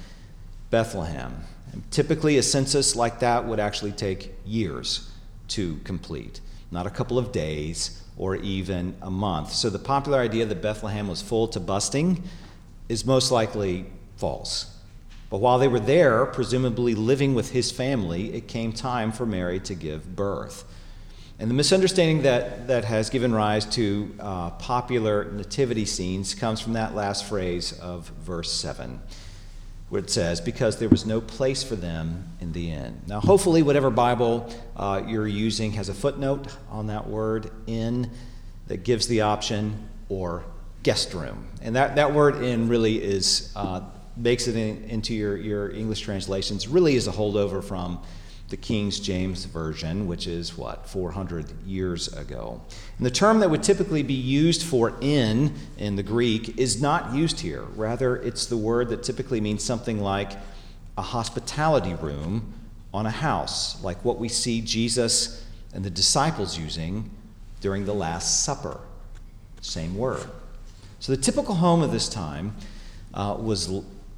Bethlehem. 0.70 1.46
Typically, 1.92 2.38
a 2.38 2.44
census 2.44 2.94
like 2.94 3.20
that 3.20 3.46
would 3.46 3.62
actually 3.62 3.94
take 3.94 4.34
years 4.46 5.10
to 5.50 5.78
complete, 5.86 6.42
not 6.72 6.86
a 6.86 6.90
couple 6.90 7.18
of 7.18 7.32
days 7.32 8.04
or 8.18 8.36
even 8.36 8.96
a 9.02 9.10
month. 9.10 9.54
So 9.54 9.70
the 9.70 9.80
popular 9.80 10.20
idea 10.20 10.46
that 10.46 10.62
Bethlehem 10.62 11.08
was 11.08 11.22
full 11.22 11.48
to 11.48 11.60
busting 11.62 12.22
is 12.90 13.06
most 13.06 13.32
likely 13.32 13.86
false. 14.18 14.76
But 15.30 15.40
while 15.40 15.60
they 15.60 15.68
were 15.68 15.80
there, 15.80 16.26
presumably 16.26 16.96
living 16.96 17.36
with 17.36 17.52
his 17.52 17.72
family, 17.72 18.34
it 18.34 18.48
came 18.48 18.74
time 18.74 19.12
for 19.12 19.26
Mary 19.26 19.60
to 19.62 19.76
give 19.76 20.16
birth. 20.16 20.64
And 21.38 21.50
the 21.50 21.56
misunderstanding 21.56 22.24
that, 22.24 22.68
that 22.68 22.84
has 22.84 23.10
given 23.10 23.34
rise 23.34 23.66
to 23.68 24.14
uh, 24.20 24.50
popular 24.52 25.32
nativity 25.32 25.86
scenes 25.86 26.34
comes 26.34 26.60
from 26.60 26.74
that 26.74 26.96
last 26.96 27.26
phrase 27.26 27.72
of 27.80 28.10
verse 28.10 28.52
7, 28.52 29.00
where 29.88 30.02
it 30.02 30.10
says, 30.10 30.42
Because 30.42 30.80
there 30.80 30.90
was 30.90 31.06
no 31.06 31.22
place 31.22 31.64
for 31.64 31.78
them 31.78 32.28
in 32.42 32.52
the 32.52 32.72
inn. 32.72 33.00
Now, 33.08 33.22
hopefully, 33.22 33.62
whatever 33.62 33.90
Bible 33.90 34.54
uh, 34.76 35.04
you're 35.08 35.28
using 35.28 35.72
has 35.74 35.88
a 35.88 35.94
footnote 35.94 36.48
on 36.70 36.88
that 36.88 37.08
word, 37.08 37.52
inn, 37.68 38.12
that 38.68 38.84
gives 38.84 39.08
the 39.08 39.22
option, 39.22 39.88
or 40.10 40.44
guest 40.84 41.14
room. 41.14 41.48
And 41.62 41.76
that, 41.78 41.96
that 41.96 42.14
word 42.14 42.44
inn 42.44 42.68
really 42.68 43.02
is, 43.02 43.54
uh, 43.56 43.82
makes 44.20 44.48
it 44.48 44.56
in, 44.56 44.84
into 44.84 45.14
your, 45.14 45.38
your 45.38 45.72
English 45.72 46.02
translations, 46.02 46.68
really 46.68 46.96
is 46.96 47.08
a 47.08 47.12
holdover 47.12 47.64
from 47.64 48.02
the 48.50 48.58
King 48.58 48.90
James 48.90 49.46
Version, 49.46 50.08
which 50.08 50.26
is 50.26 50.58
what, 50.58 50.90
400 50.90 51.46
years 51.66 52.12
ago. 52.14 52.60
And 52.98 53.06
the 53.06 53.12
term 53.12 53.40
that 53.40 53.50
would 53.50 53.62
typically 53.62 54.02
be 54.02 54.16
used 54.16 54.64
for 54.64 54.96
inn 55.02 55.54
in 55.78 55.96
the 55.96 56.04
Greek 56.04 56.58
is 56.58 56.82
not 56.82 57.14
used 57.14 57.40
here. 57.40 57.62
Rather, 57.76 58.18
it's 58.18 58.48
the 58.48 58.58
word 58.58 58.90
that 58.90 59.04
typically 59.04 59.40
means 59.40 59.64
something 59.64 60.02
like 60.02 60.32
a 60.98 61.02
hospitality 61.02 61.94
room 61.94 62.54
on 62.92 63.06
a 63.06 63.12
house, 63.12 63.82
like 63.84 64.04
what 64.04 64.18
we 64.18 64.28
see 64.28 64.62
Jesus 64.62 65.46
and 65.74 65.86
the 65.86 65.92
disciples 65.92 66.58
using 66.58 67.10
during 67.62 67.86
the 67.86 67.94
Last 67.94 68.44
Supper. 68.44 68.80
Same 69.62 69.96
word. 69.96 70.28
So 71.00 71.16
the 71.16 71.22
typical 71.22 71.56
home 71.56 71.84
of 71.84 71.92
this 71.92 72.10
time 72.10 72.56
uh, 73.14 73.38
was, 73.40 73.70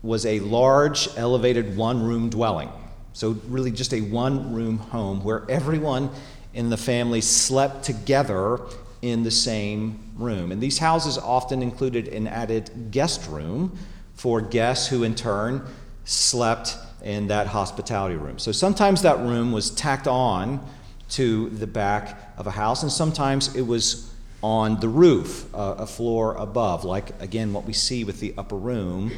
was 0.04 0.26
a 0.26 0.40
large, 0.40 1.08
elevated 1.18 1.78
one 1.78 2.04
room 2.04 2.30
dwelling 2.30 2.70
so, 3.14 3.32
really, 3.48 3.72
just 3.72 3.94
a 3.94 4.02
one 4.02 4.54
room 4.54 4.78
home 4.78 5.24
where 5.24 5.44
everyone 5.50 6.10
in 6.54 6.70
the 6.70 6.78
family 6.78 7.22
slept 7.22 7.84
together 7.84 8.60
in 9.02 9.24
the 9.24 9.32
same 9.32 10.00
room. 10.16 10.52
And 10.52 10.62
these 10.62 10.78
houses 10.78 11.18
often 11.18 11.62
included 11.62 12.08
an 12.08 12.28
added 12.28 12.92
guest 12.92 13.28
room 13.30 13.78
for 14.16 14.40
guests 14.40 14.88
who, 14.88 15.04
in 15.04 15.16
turn, 15.16 15.66
slept 16.06 16.78
in 17.04 17.28
that 17.28 17.48
hospitality 17.48 18.16
room. 18.16 18.40
So, 18.40 18.54
sometimes 18.54 19.02
that 19.02 19.20
room 19.20 19.52
was 19.52 19.72
tacked 19.72 20.08
on 20.08 20.66
to 21.10 21.50
the 21.50 21.68
back 21.68 22.34
of 22.38 22.48
a 22.48 22.52
house, 22.52 22.84
and 22.84 22.92
sometimes 22.92 23.54
it 23.56 23.64
was 23.64 24.14
on 24.42 24.80
the 24.80 24.88
roof, 24.88 25.54
uh, 25.54 25.76
a 25.80 25.86
floor 25.86 26.36
above, 26.36 26.86
like 26.86 27.22
again 27.22 27.52
what 27.52 27.66
we 27.66 27.74
see 27.74 28.04
with 28.06 28.22
the 28.22 28.34
upper 28.38 28.56
room 28.56 29.12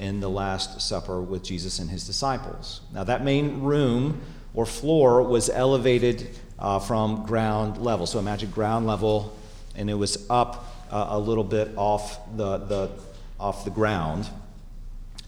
in 0.00 0.18
the 0.18 0.28
Last 0.28 0.80
Supper 0.80 1.20
with 1.20 1.44
Jesus 1.44 1.78
and 1.78 1.90
his 1.90 2.06
disciples. 2.06 2.80
Now, 2.92 3.04
that 3.04 3.22
main 3.22 3.60
room 3.60 4.22
or 4.54 4.66
floor 4.66 5.22
was 5.22 5.50
elevated 5.50 6.36
uh, 6.58 6.78
from 6.78 7.24
ground 7.26 7.76
level. 7.76 8.06
So 8.06 8.18
imagine 8.18 8.50
ground 8.50 8.86
level, 8.86 9.36
and 9.76 9.90
it 9.90 9.94
was 9.94 10.26
up 10.30 10.74
uh, 10.90 11.08
a 11.10 11.18
little 11.18 11.44
bit 11.44 11.70
off 11.76 12.18
the, 12.34 12.58
the, 12.58 12.90
off 13.38 13.64
the 13.64 13.70
ground. 13.70 14.28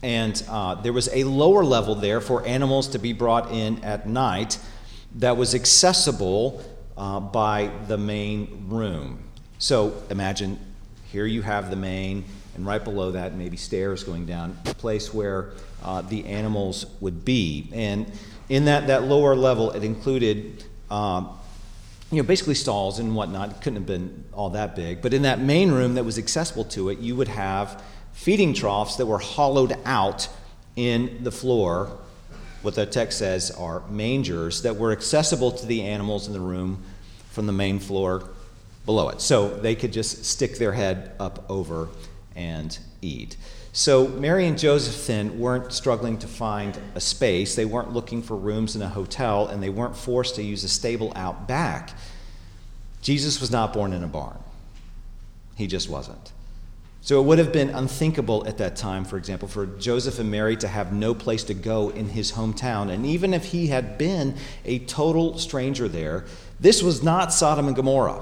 And 0.01 0.43
uh, 0.49 0.75
there 0.75 0.91
was 0.91 1.07
a 1.13 1.23
lower 1.23 1.63
level 1.63 1.95
there 1.95 2.19
for 2.19 2.45
animals 2.45 2.89
to 2.89 2.99
be 2.99 3.13
brought 3.13 3.51
in 3.51 3.83
at 3.83 4.07
night 4.07 4.57
that 5.15 5.37
was 5.37 5.53
accessible 5.53 6.61
uh, 6.97 7.19
by 7.19 7.71
the 7.87 7.97
main 7.97 8.65
room. 8.69 9.19
So 9.59 9.93
imagine 10.09 10.59
here 11.11 11.25
you 11.25 11.43
have 11.43 11.69
the 11.69 11.75
main, 11.75 12.25
and 12.55 12.65
right 12.65 12.83
below 12.83 13.11
that, 13.11 13.35
maybe 13.35 13.57
stairs 13.57 14.03
going 14.03 14.25
down, 14.25 14.57
a 14.65 14.73
place 14.73 15.13
where 15.13 15.51
uh, 15.83 16.01
the 16.01 16.25
animals 16.25 16.85
would 16.99 17.25
be. 17.25 17.69
And 17.73 18.11
in 18.49 18.65
that, 18.65 18.87
that 18.87 19.03
lower 19.03 19.35
level, 19.35 19.71
it 19.71 19.83
included. 19.83 20.63
Um, 20.89 21.37
you 22.13 22.21
know, 22.21 22.27
basically 22.27 22.53
stalls 22.53 22.99
and 22.99 23.15
whatnot. 23.15 23.49
It 23.49 23.55
couldn't 23.61 23.77
have 23.77 23.85
been 23.87 24.23
all 24.33 24.51
that 24.51 24.75
big. 24.75 25.01
But 25.01 25.15
in 25.15 25.23
that 25.23 25.39
main 25.39 25.71
room 25.71 25.95
that 25.95 26.03
was 26.03 26.19
accessible 26.19 26.65
to 26.65 26.89
it, 26.89 26.99
you 26.99 27.15
would 27.15 27.27
have 27.27 27.81
feeding 28.13 28.53
troughs 28.53 28.97
that 28.97 29.07
were 29.07 29.17
hollowed 29.17 29.75
out 29.83 30.27
in 30.75 31.23
the 31.23 31.31
floor. 31.31 31.97
What 32.61 32.75
the 32.75 32.85
text 32.85 33.17
says 33.17 33.49
are 33.49 33.81
mangers 33.89 34.61
that 34.61 34.75
were 34.75 34.91
accessible 34.91 35.51
to 35.53 35.65
the 35.65 35.81
animals 35.81 36.27
in 36.27 36.33
the 36.33 36.39
room 36.39 36.83
from 37.31 37.47
the 37.47 37.51
main 37.51 37.79
floor 37.79 38.29
below 38.85 39.09
it. 39.09 39.19
So 39.19 39.49
they 39.49 39.73
could 39.73 39.91
just 39.91 40.23
stick 40.23 40.59
their 40.59 40.73
head 40.73 41.13
up 41.19 41.49
over 41.49 41.89
and 42.35 42.77
eat. 43.01 43.37
So 43.75 44.07
Mary 44.07 44.45
and 44.45 44.57
Joseph 44.57 45.07
then 45.07 45.39
weren't 45.39 45.73
struggling 45.73 46.19
to 46.19 46.27
find 46.27 46.77
a 46.93 46.99
space. 46.99 47.55
They 47.55 47.65
weren't 47.65 47.91
looking 47.91 48.21
for 48.21 48.37
rooms 48.37 48.75
in 48.75 48.83
a 48.83 48.89
hotel, 48.89 49.47
and 49.47 49.63
they 49.63 49.69
weren't 49.69 49.97
forced 49.97 50.35
to 50.35 50.43
use 50.43 50.63
a 50.63 50.69
stable 50.69 51.11
out 51.15 51.47
back. 51.47 51.97
Jesus 53.01 53.41
was 53.41 53.49
not 53.49 53.73
born 53.73 53.91
in 53.91 54.03
a 54.03 54.07
barn. 54.07 54.37
He 55.55 55.65
just 55.65 55.89
wasn't. 55.89 56.31
So 57.01 57.19
it 57.19 57.25
would 57.25 57.39
have 57.39 57.51
been 57.51 57.69
unthinkable 57.71 58.47
at 58.47 58.59
that 58.59 58.75
time, 58.75 59.03
for 59.03 59.17
example, 59.17 59.47
for 59.47 59.65
Joseph 59.65 60.19
and 60.19 60.31
Mary 60.31 60.55
to 60.57 60.67
have 60.67 60.93
no 60.93 61.13
place 61.13 61.43
to 61.45 61.53
go 61.53 61.89
in 61.89 62.09
his 62.09 62.31
hometown. 62.31 62.89
And 62.89 63.05
even 63.05 63.33
if 63.33 63.45
he 63.45 63.67
had 63.67 63.97
been 63.97 64.35
a 64.63 64.79
total 64.79 65.37
stranger 65.37 65.87
there, 65.87 66.25
this 66.59 66.81
was 66.81 67.03
not 67.03 67.33
Sodom 67.33 67.67
and 67.67 67.75
Gomorrah, 67.75 68.21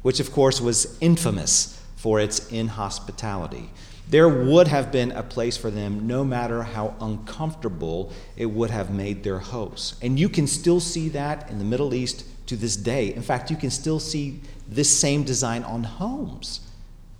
which 0.00 0.18
of 0.18 0.32
course 0.32 0.60
was 0.60 0.96
infamous 1.00 1.79
for 2.00 2.18
its 2.18 2.50
inhospitality. 2.50 3.68
There 4.08 4.26
would 4.26 4.68
have 4.68 4.90
been 4.90 5.12
a 5.12 5.22
place 5.22 5.58
for 5.58 5.70
them 5.70 6.06
no 6.06 6.24
matter 6.24 6.62
how 6.62 6.94
uncomfortable 6.98 8.10
it 8.38 8.46
would 8.46 8.70
have 8.70 8.90
made 8.90 9.22
their 9.22 9.38
hosts. 9.38 9.96
And 10.00 10.18
you 10.18 10.30
can 10.30 10.46
still 10.46 10.80
see 10.80 11.10
that 11.10 11.50
in 11.50 11.58
the 11.58 11.64
Middle 11.64 11.92
East 11.92 12.24
to 12.46 12.56
this 12.56 12.74
day. 12.74 13.12
In 13.14 13.20
fact, 13.20 13.50
you 13.50 13.56
can 13.56 13.68
still 13.68 14.00
see 14.00 14.40
this 14.66 14.98
same 14.98 15.24
design 15.24 15.62
on 15.62 15.84
homes 15.84 16.60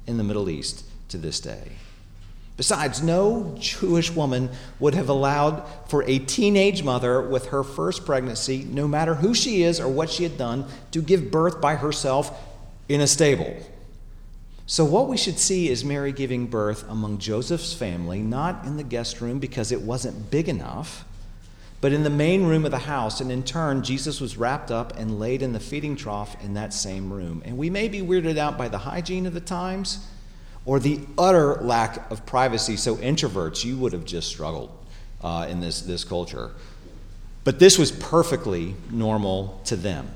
in 0.06 0.16
the 0.16 0.24
Middle 0.24 0.48
East 0.48 0.86
to 1.10 1.18
this 1.18 1.40
day. 1.40 1.72
Besides, 2.56 3.02
no 3.02 3.54
Jewish 3.58 4.10
woman 4.10 4.48
would 4.78 4.94
have 4.94 5.10
allowed 5.10 5.62
for 5.88 6.04
a 6.04 6.20
teenage 6.20 6.82
mother 6.82 7.20
with 7.20 7.48
her 7.48 7.62
first 7.62 8.06
pregnancy, 8.06 8.64
no 8.64 8.88
matter 8.88 9.16
who 9.16 9.34
she 9.34 9.62
is 9.62 9.78
or 9.78 9.88
what 9.88 10.08
she 10.08 10.22
had 10.22 10.38
done, 10.38 10.64
to 10.92 11.02
give 11.02 11.30
birth 11.30 11.60
by 11.60 11.74
herself 11.74 12.32
in 12.88 13.02
a 13.02 13.06
stable. 13.06 13.54
So, 14.70 14.84
what 14.84 15.08
we 15.08 15.16
should 15.16 15.40
see 15.40 15.68
is 15.68 15.84
Mary 15.84 16.12
giving 16.12 16.46
birth 16.46 16.88
among 16.88 17.18
Joseph's 17.18 17.74
family, 17.74 18.20
not 18.20 18.64
in 18.64 18.76
the 18.76 18.84
guest 18.84 19.20
room 19.20 19.40
because 19.40 19.72
it 19.72 19.80
wasn't 19.80 20.30
big 20.30 20.48
enough, 20.48 21.04
but 21.80 21.92
in 21.92 22.04
the 22.04 22.08
main 22.08 22.44
room 22.44 22.64
of 22.64 22.70
the 22.70 22.78
house. 22.78 23.20
And 23.20 23.32
in 23.32 23.42
turn, 23.42 23.82
Jesus 23.82 24.20
was 24.20 24.36
wrapped 24.36 24.70
up 24.70 24.96
and 24.96 25.18
laid 25.18 25.42
in 25.42 25.52
the 25.52 25.58
feeding 25.58 25.96
trough 25.96 26.40
in 26.44 26.54
that 26.54 26.72
same 26.72 27.12
room. 27.12 27.42
And 27.44 27.58
we 27.58 27.68
may 27.68 27.88
be 27.88 28.00
weirded 28.00 28.38
out 28.38 28.56
by 28.56 28.68
the 28.68 28.78
hygiene 28.78 29.26
of 29.26 29.34
the 29.34 29.40
times 29.40 30.06
or 30.64 30.78
the 30.78 31.00
utter 31.18 31.56
lack 31.56 32.08
of 32.08 32.24
privacy. 32.24 32.76
So, 32.76 32.94
introverts, 32.94 33.64
you 33.64 33.76
would 33.76 33.92
have 33.92 34.04
just 34.04 34.28
struggled 34.28 34.70
uh, 35.20 35.48
in 35.50 35.58
this, 35.58 35.80
this 35.80 36.04
culture. 36.04 36.52
But 37.42 37.58
this 37.58 37.76
was 37.76 37.90
perfectly 37.90 38.76
normal 38.88 39.60
to 39.64 39.74
them. 39.74 40.12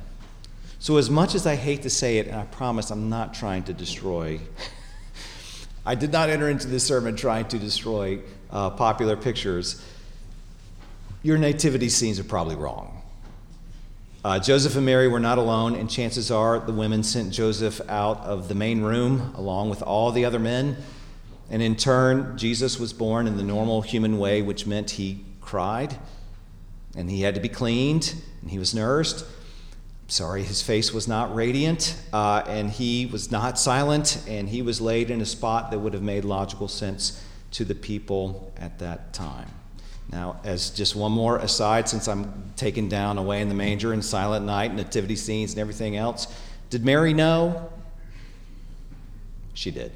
So, 0.85 0.99
as 0.99 1.09
much 1.09 1.35
as 1.35 1.47
I 1.47 1.55
hate 1.55 1.81
to 1.85 1.89
say 1.89 2.19
it, 2.19 2.27
and 2.27 2.37
I 2.37 2.45
promise 2.45 2.91
I'm 2.91 3.09
not 3.09 3.33
trying 3.33 3.63
to 3.63 3.73
destroy, 3.73 4.39
I 5.87 5.95
did 5.95 6.13
not 6.13 6.29
enter 6.29 6.51
into 6.51 6.67
this 6.67 6.85
sermon 6.85 7.17
trying 7.17 7.49
to 7.49 7.59
destroy 7.59 8.21
uh, 8.51 8.69
popular 8.69 9.17
pictures. 9.17 9.83
Your 11.23 11.39
nativity 11.39 11.89
scenes 11.89 12.21
are 12.21 12.25
probably 12.25 12.57
wrong. 12.57 13.01
Uh, 14.23 14.39
Joseph 14.39 14.77
and 14.77 14.85
Mary 14.85 15.09
were 15.09 15.21
not 15.21 15.39
alone, 15.39 15.75
and 15.75 15.89
chances 15.89 16.31
are 16.31 16.59
the 16.59 16.75
women 16.75 17.03
sent 17.03 17.33
Joseph 17.33 17.81
out 17.89 18.19
of 18.19 18.49
the 18.49 18.55
main 18.55 18.83
room 18.83 19.33
along 19.37 19.71
with 19.71 19.83
all 19.83 20.13
the 20.13 20.27
other 20.27 20.39
men. 20.39 20.77
And 21.49 21.63
in 21.63 21.77
turn, 21.77 22.37
Jesus 22.37 22.79
was 22.79 22.93
born 22.93 23.27
in 23.27 23.39
the 23.39 23.43
normal 23.43 23.81
human 23.81 24.19
way, 24.19 24.43
which 24.43 24.67
meant 24.67 24.91
he 24.91 25.25
cried 25.41 25.97
and 26.95 27.11
he 27.11 27.23
had 27.23 27.37
to 27.37 27.41
be 27.41 27.49
cleaned 27.49 28.15
and 28.43 28.51
he 28.51 28.59
was 28.59 28.75
nursed. 28.75 29.25
Sorry, 30.15 30.45
his 30.45 30.63
face 30.63 30.95
was 30.95 31.09
not 31.09 31.35
radiant, 31.35 31.97
uh, 32.13 32.45
and 32.47 32.71
he 32.71 33.05
was 33.07 33.33
not 33.33 33.59
silent, 33.59 34.23
and 34.29 34.49
he 34.49 34.63
was 34.63 34.81
laid 34.81 35.11
in 35.11 35.21
a 35.21 35.27
spot 35.27 35.73
that 35.73 35.81
would 35.81 35.93
have 35.93 36.05
made 36.05 36.25
logical 36.25 36.69
sense 36.69 37.21
to 37.51 37.65
the 37.65 37.75
people 37.75 38.53
at 38.57 38.79
that 38.79 39.13
time. 39.13 39.49
Now, 40.13 40.39
as 40.45 40.71
just 40.71 40.95
one 40.95 41.11
more 41.11 41.39
aside, 41.39 41.89
since 41.89 42.07
I'm 42.07 42.53
taken 42.55 42.89
down 42.89 43.19
away 43.19 43.41
in 43.41 43.49
the 43.49 43.57
manger 43.57 43.93
and 43.93 44.05
silent 44.05 44.47
night, 44.47 44.73
nativity 44.73 45.17
scenes, 45.17 45.51
and 45.51 45.59
everything 45.59 45.97
else, 45.97 46.33
did 46.71 46.85
Mary 46.85 47.13
know? 47.13 47.69
She 49.55 49.73
did. 49.73 49.91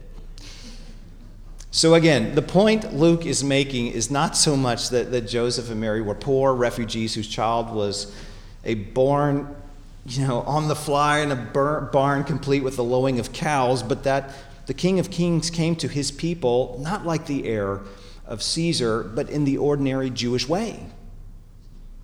So, 1.71 1.95
again, 1.95 2.35
the 2.35 2.43
point 2.43 2.93
Luke 2.93 3.25
is 3.25 3.45
making 3.45 3.93
is 3.93 4.11
not 4.11 4.37
so 4.37 4.57
much 4.57 4.89
that, 4.89 5.13
that 5.13 5.29
Joseph 5.29 5.71
and 5.71 5.81
Mary 5.81 6.03
were 6.03 6.17
poor 6.17 6.55
refugees 6.55 7.15
whose 7.15 7.29
child 7.29 7.71
was 7.71 8.13
a 8.65 8.75
born, 8.75 9.55
you 10.09 10.27
know, 10.27 10.41
on 10.43 10.69
the 10.69 10.77
fly 10.77 11.19
in 11.19 11.31
a 11.31 11.37
barn 11.37 12.25
complete 12.25 12.63
with 12.63 12.77
the 12.77 12.85
lowing 12.85 13.19
of 13.19 13.33
cows, 13.33 13.83
but 13.83 14.05
that 14.05 14.33
the 14.67 14.75
King 14.75 14.99
of 14.99 15.11
Kings 15.11 15.51
came 15.51 15.77
to 15.77 15.89
his 15.89 16.11
people 16.11 16.79
not 16.83 17.07
like 17.07 17.27
the 17.27 17.47
heir 17.47 17.81
of 18.27 18.43
Caesar, 18.43 19.03
but 19.03 19.31
in 19.31 19.45
the 19.45 19.57
ordinary 19.57 20.11
Jewish 20.11 20.49
way. 20.49 20.87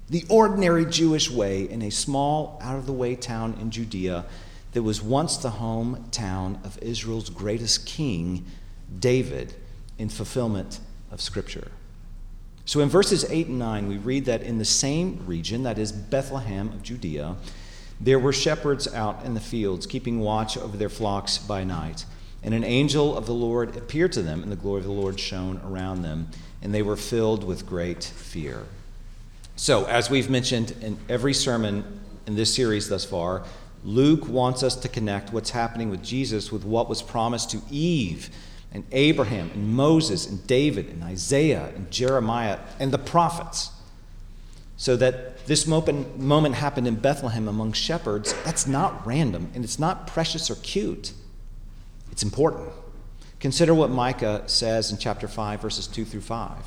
The 0.09 0.25
ordinary 0.29 0.87
Jewish 0.87 1.31
way 1.31 1.69
in 1.69 1.83
a 1.83 1.91
small, 1.91 2.59
out 2.63 2.77
of 2.77 2.87
the 2.87 2.93
way 2.93 3.17
town 3.17 3.57
in 3.61 3.71
Judea 3.71 4.25
that 4.73 4.83
was 4.83 5.01
once 5.01 5.37
the 5.37 5.51
hometown 5.51 6.65
of 6.65 6.79
Israel's 6.83 7.31
greatest 7.31 7.87
king, 7.87 8.45
David 8.99 9.55
in 9.99 10.09
fulfillment 10.09 10.81
of 11.11 11.21
Scripture. 11.21 11.71
So 12.67 12.81
in 12.81 12.89
verses 12.89 13.25
8 13.31 13.49
and 13.49 13.59
9, 13.59 13.89
we 13.89 13.99
read 13.99 14.25
that 14.25 14.43
in 14.43 14.59
the 14.59 14.65
same 14.65 15.25
region, 15.27 15.63
that 15.63 15.79
is 15.79 15.93
Bethlehem 15.93 16.69
of 16.69 16.83
Judea, 16.83 17.37
there 18.05 18.19
were 18.19 18.35
shepherds 18.35 18.87
out 18.93 19.25
in 19.25 19.33
the 19.33 19.41
fields, 19.41 19.87
keeping 19.87 20.21
watch 20.21 20.59
over 20.59 20.77
their 20.77 20.91
flocks 20.91 21.39
by 21.39 21.65
night. 21.65 22.05
And 22.43 22.53
an 22.53 22.63
angel 22.63 23.17
of 23.17 23.25
the 23.25 23.33
Lord 23.33 23.77
appeared 23.77 24.13
to 24.13 24.23
them, 24.23 24.43
and 24.43 24.53
the 24.53 24.57
glory 24.57 24.81
of 24.81 24.85
the 24.85 24.93
Lord 24.93 25.19
shone 25.19 25.59
around 25.65 26.03
them, 26.03 26.29
and 26.61 26.75
they 26.75 26.83
were 26.83 26.97
filled 26.97 27.45
with 27.45 27.67
great 27.67 28.05
fear. 28.05 28.65
So, 29.57 29.87
as 29.87 30.11
we've 30.11 30.29
mentioned 30.29 30.75
in 30.83 30.99
every 31.09 31.33
sermon 31.33 32.01
in 32.27 32.37
this 32.37 32.55
series 32.55 32.91
thus 32.91 33.07
far, 33.07 33.45
Luke 33.85 34.29
wants 34.29 34.63
us 34.63 34.77
to 34.77 34.89
connect 34.89 35.33
what's 35.33 35.51
happening 35.51 35.89
with 35.89 36.03
Jesus 36.03 36.53
with 36.53 36.65
what 36.65 36.91
was 36.91 37.01
promised 37.01 37.51
to 37.53 37.63
Eve 37.71 38.29
and 38.73 38.85
Abraham 38.93 39.51
and 39.55 39.75
Moses 39.75 40.29
and 40.29 40.47
David 40.47 40.89
and 40.89 41.03
Isaiah 41.03 41.73
and 41.75 41.91
Jeremiah 41.91 42.59
and 42.79 42.93
the 42.93 42.99
prophets. 42.99 43.71
So 44.77 44.97
that 44.97 45.34
this 45.47 45.67
moment, 45.67 46.55
happened 46.55 46.87
in 46.87 46.97
Bethlehem 46.97 47.49
among 47.49 47.73
shepherds, 47.73 48.35
that's 48.45 48.67
not 48.67 49.07
random 49.07 49.51
and 49.55 49.65
it's 49.65 49.79
not 49.79 50.07
precious 50.07 50.51
or 50.51 50.57
cute. 50.57 51.13
It's 52.13 52.23
important. 52.23 52.71
Consider 53.41 53.75
what 53.75 53.91
Micah 53.91 54.45
says 54.47 54.91
in 54.91 54.99
chapter 54.99 55.29
5, 55.29 55.61
verses 55.61 55.87
2 55.87 56.05
through 56.05 56.23
5. 56.23 56.65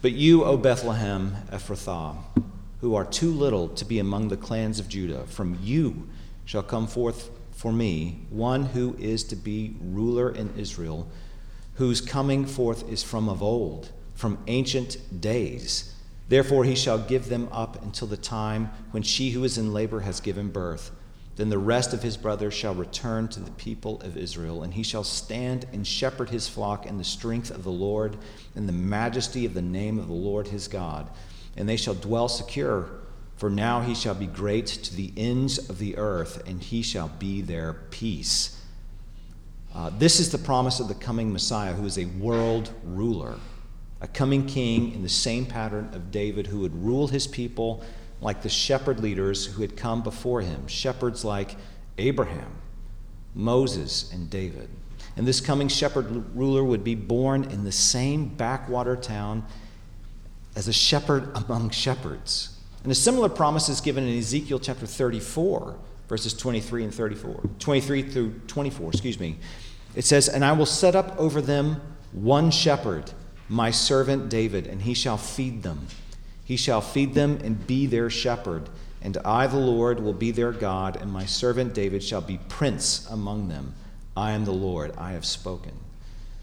But 0.00 0.12
you, 0.12 0.44
O 0.44 0.56
Bethlehem 0.56 1.36
Ephrathah, 1.50 2.16
who 2.80 2.94
are 2.94 3.04
too 3.04 3.30
little 3.30 3.68
to 3.68 3.84
be 3.84 3.98
among 3.98 4.28
the 4.28 4.36
clans 4.36 4.78
of 4.78 4.88
Judah, 4.88 5.24
from 5.26 5.58
you 5.62 6.08
shall 6.44 6.62
come 6.62 6.86
forth 6.86 7.30
for 7.50 7.72
me 7.72 8.20
one 8.30 8.66
who 8.66 8.94
is 8.98 9.24
to 9.24 9.36
be 9.36 9.74
ruler 9.80 10.30
in 10.30 10.52
Israel, 10.56 11.08
whose 11.74 12.00
coming 12.00 12.46
forth 12.46 12.88
is 12.88 13.02
from 13.02 13.28
of 13.28 13.42
old, 13.42 13.90
from 14.14 14.38
ancient 14.46 15.20
days. 15.20 15.94
Therefore 16.28 16.64
he 16.64 16.74
shall 16.74 16.98
give 16.98 17.28
them 17.28 17.48
up 17.52 17.82
until 17.82 18.08
the 18.08 18.16
time 18.16 18.70
when 18.90 19.02
she 19.02 19.30
who 19.30 19.44
is 19.44 19.58
in 19.58 19.72
labor 19.72 20.00
has 20.00 20.20
given 20.20 20.50
birth. 20.50 20.90
Then 21.36 21.50
the 21.50 21.58
rest 21.58 21.92
of 21.92 22.02
his 22.02 22.16
brothers 22.16 22.54
shall 22.54 22.74
return 22.74 23.28
to 23.28 23.40
the 23.40 23.50
people 23.52 24.00
of 24.00 24.16
Israel, 24.16 24.62
and 24.62 24.72
he 24.72 24.82
shall 24.82 25.04
stand 25.04 25.66
and 25.72 25.86
shepherd 25.86 26.30
his 26.30 26.48
flock 26.48 26.86
in 26.86 26.96
the 26.98 27.04
strength 27.04 27.50
of 27.50 27.62
the 27.62 27.70
Lord, 27.70 28.16
in 28.54 28.66
the 28.66 28.72
majesty 28.72 29.44
of 29.44 29.54
the 29.54 29.62
name 29.62 29.98
of 29.98 30.08
the 30.08 30.14
Lord 30.14 30.48
his 30.48 30.66
God. 30.66 31.08
And 31.56 31.68
they 31.68 31.76
shall 31.76 31.94
dwell 31.94 32.28
secure 32.28 32.88
for 33.36 33.50
now 33.50 33.82
he 33.82 33.94
shall 33.94 34.14
be 34.14 34.26
great 34.26 34.66
to 34.66 34.96
the 34.96 35.12
ends 35.16 35.58
of 35.68 35.78
the 35.78 35.98
earth, 35.98 36.42
and 36.46 36.62
he 36.62 36.82
shall 36.82 37.08
be 37.08 37.42
their 37.42 37.74
peace. 37.90 38.62
Uh, 39.74 39.90
this 39.98 40.20
is 40.20 40.32
the 40.32 40.38
promise 40.38 40.80
of 40.80 40.88
the 40.88 40.94
coming 40.94 41.30
Messiah, 41.30 41.74
who 41.74 41.84
is 41.84 41.98
a 41.98 42.06
world 42.06 42.72
ruler, 42.82 43.36
a 44.00 44.08
coming 44.08 44.46
king 44.46 44.92
in 44.92 45.02
the 45.02 45.08
same 45.08 45.46
pattern 45.46 45.90
of 45.92 46.10
David, 46.10 46.46
who 46.46 46.60
would 46.60 46.82
rule 46.82 47.08
his 47.08 47.26
people 47.26 47.82
like 48.20 48.42
the 48.42 48.48
shepherd 48.48 49.00
leaders 49.00 49.46
who 49.46 49.62
had 49.62 49.76
come 49.76 50.02
before 50.02 50.40
him, 50.40 50.66
shepherds 50.66 51.24
like 51.24 51.56
Abraham, 51.98 52.50
Moses, 53.34 54.12
and 54.12 54.28
David. 54.30 54.68
And 55.16 55.26
this 55.26 55.40
coming 55.40 55.68
shepherd 55.68 56.36
ruler 56.36 56.62
would 56.62 56.84
be 56.84 56.94
born 56.94 57.44
in 57.44 57.64
the 57.64 57.72
same 57.72 58.28
backwater 58.28 58.96
town 58.96 59.44
as 60.54 60.68
a 60.68 60.72
shepherd 60.72 61.30
among 61.34 61.70
shepherds 61.70 62.56
and 62.86 62.92
a 62.92 62.94
similar 62.94 63.28
promise 63.28 63.68
is 63.68 63.80
given 63.80 64.06
in 64.06 64.16
Ezekiel 64.16 64.60
chapter 64.60 64.86
34, 64.86 65.76
verses 66.06 66.32
23 66.34 66.84
and 66.84 66.94
34. 66.94 67.42
23 67.58 68.02
through 68.02 68.40
24, 68.46 68.90
excuse 68.90 69.18
me. 69.18 69.38
It 69.96 70.04
says, 70.04 70.28
And 70.28 70.44
I 70.44 70.52
will 70.52 70.66
set 70.66 70.94
up 70.94 71.18
over 71.18 71.40
them 71.40 71.80
one 72.12 72.52
shepherd, 72.52 73.10
my 73.48 73.70
servant 73.70 74.28
David, 74.28 74.66
and 74.66 74.82
he 74.82 74.94
shall 74.94 75.16
feed 75.16 75.62
them. 75.62 75.86
He 76.44 76.56
shall 76.56 76.80
feed 76.80 77.14
them 77.14 77.38
and 77.42 77.66
be 77.66 77.86
their 77.86 78.10
shepherd. 78.10 78.68
And 79.02 79.16
I, 79.18 79.46
the 79.46 79.58
Lord, 79.58 80.00
will 80.00 80.12
be 80.12 80.30
their 80.30 80.52
God, 80.52 80.96
and 80.96 81.12
my 81.12 81.26
servant 81.26 81.74
David 81.74 82.02
shall 82.02 82.20
be 82.20 82.38
prince 82.48 83.06
among 83.10 83.48
them. 83.48 83.74
I 84.16 84.32
am 84.32 84.44
the 84.44 84.52
Lord, 84.52 84.92
I 84.96 85.12
have 85.12 85.24
spoken. 85.24 85.72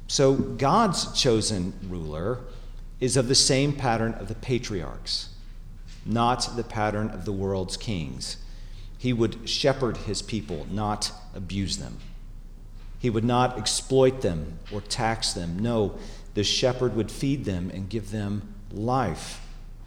So 0.08 0.34
God's 0.36 1.12
chosen 1.20 1.74
ruler 1.88 2.40
is 3.00 3.18
of 3.18 3.28
the 3.28 3.36
same 3.36 3.74
pattern 3.74 4.14
of 4.14 4.28
the 4.28 4.36
patriarchs 4.36 5.30
not 6.06 6.56
the 6.56 6.64
pattern 6.64 7.10
of 7.10 7.26
the 7.26 7.32
world's 7.32 7.78
kings. 7.78 8.38
He 8.98 9.14
would 9.14 9.48
shepherd 9.48 9.98
his 9.98 10.22
people, 10.22 10.68
not 10.70 11.12
abuse 11.36 11.78
them. 11.78 11.98
He 13.00 13.10
would 13.10 13.26
not 13.26 13.58
exploit 13.58 14.22
them 14.22 14.60
or 14.72 14.82
tax 14.82 15.34
them. 15.34 15.60
No, 15.60 15.98
the 16.34 16.44
shepherd 16.44 16.96
would 16.96 17.12
feed 17.12 17.46
them 17.46 17.70
and 17.74 17.90
give 17.90 18.12
them 18.12 18.54
life 18.72 19.42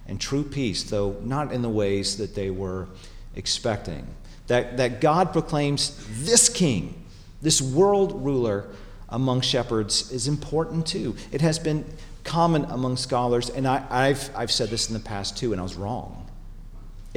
and 0.09 0.21
true 0.21 0.45
peace, 0.45 0.85
though 0.85 1.17
not 1.23 1.53
in 1.53 1.63
the 1.63 1.69
ways 1.69 2.17
that 2.19 2.35
they 2.35 2.51
were 2.51 2.87
expecting. 3.35 4.07
That, 4.47 4.77
that 4.77 5.01
God 5.01 5.33
proclaims 5.33 6.07
this 6.25 6.49
king, 6.49 7.05
this 7.43 7.61
world 7.61 8.25
ruler 8.25 8.67
among 9.09 9.41
shepherds, 9.41 10.11
is 10.13 10.29
important 10.29 10.87
too. 10.87 11.17
It 11.33 11.41
has 11.41 11.59
been 11.59 11.85
common 12.23 12.65
among 12.67 12.97
scholars, 12.97 13.51
and 13.51 13.67
I, 13.67 14.09
have 14.09 14.31
I've 14.35 14.53
said 14.53 14.69
this 14.69 14.89
in 14.89 14.95
the 14.95 15.01
past 15.01 15.37
too, 15.37 15.53
and 15.53 15.61
I 15.61 15.63
was 15.63 15.75
wrong. 15.75 16.26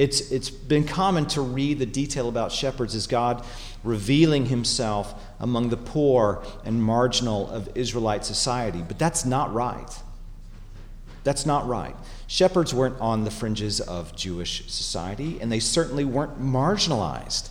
It's, 0.00 0.32
it's 0.32 0.48
been 0.48 0.84
common 0.84 1.26
to 1.26 1.42
read 1.42 1.78
the 1.78 1.84
detail 1.84 2.30
about 2.30 2.52
shepherds 2.52 2.94
as 2.94 3.06
God 3.06 3.44
revealing 3.84 4.46
himself 4.46 5.14
among 5.38 5.68
the 5.68 5.76
poor 5.76 6.42
and 6.64 6.82
marginal 6.82 7.50
of 7.50 7.68
Israelite 7.74 8.24
society, 8.24 8.80
but 8.80 8.98
that's 8.98 9.26
not 9.26 9.52
right. 9.52 9.90
That's 11.22 11.44
not 11.44 11.68
right. 11.68 11.94
Shepherds 12.28 12.72
weren't 12.72 12.98
on 12.98 13.24
the 13.24 13.30
fringes 13.30 13.78
of 13.78 14.16
Jewish 14.16 14.64
society, 14.72 15.38
and 15.38 15.52
they 15.52 15.60
certainly 15.60 16.06
weren't 16.06 16.40
marginalized. 16.40 17.50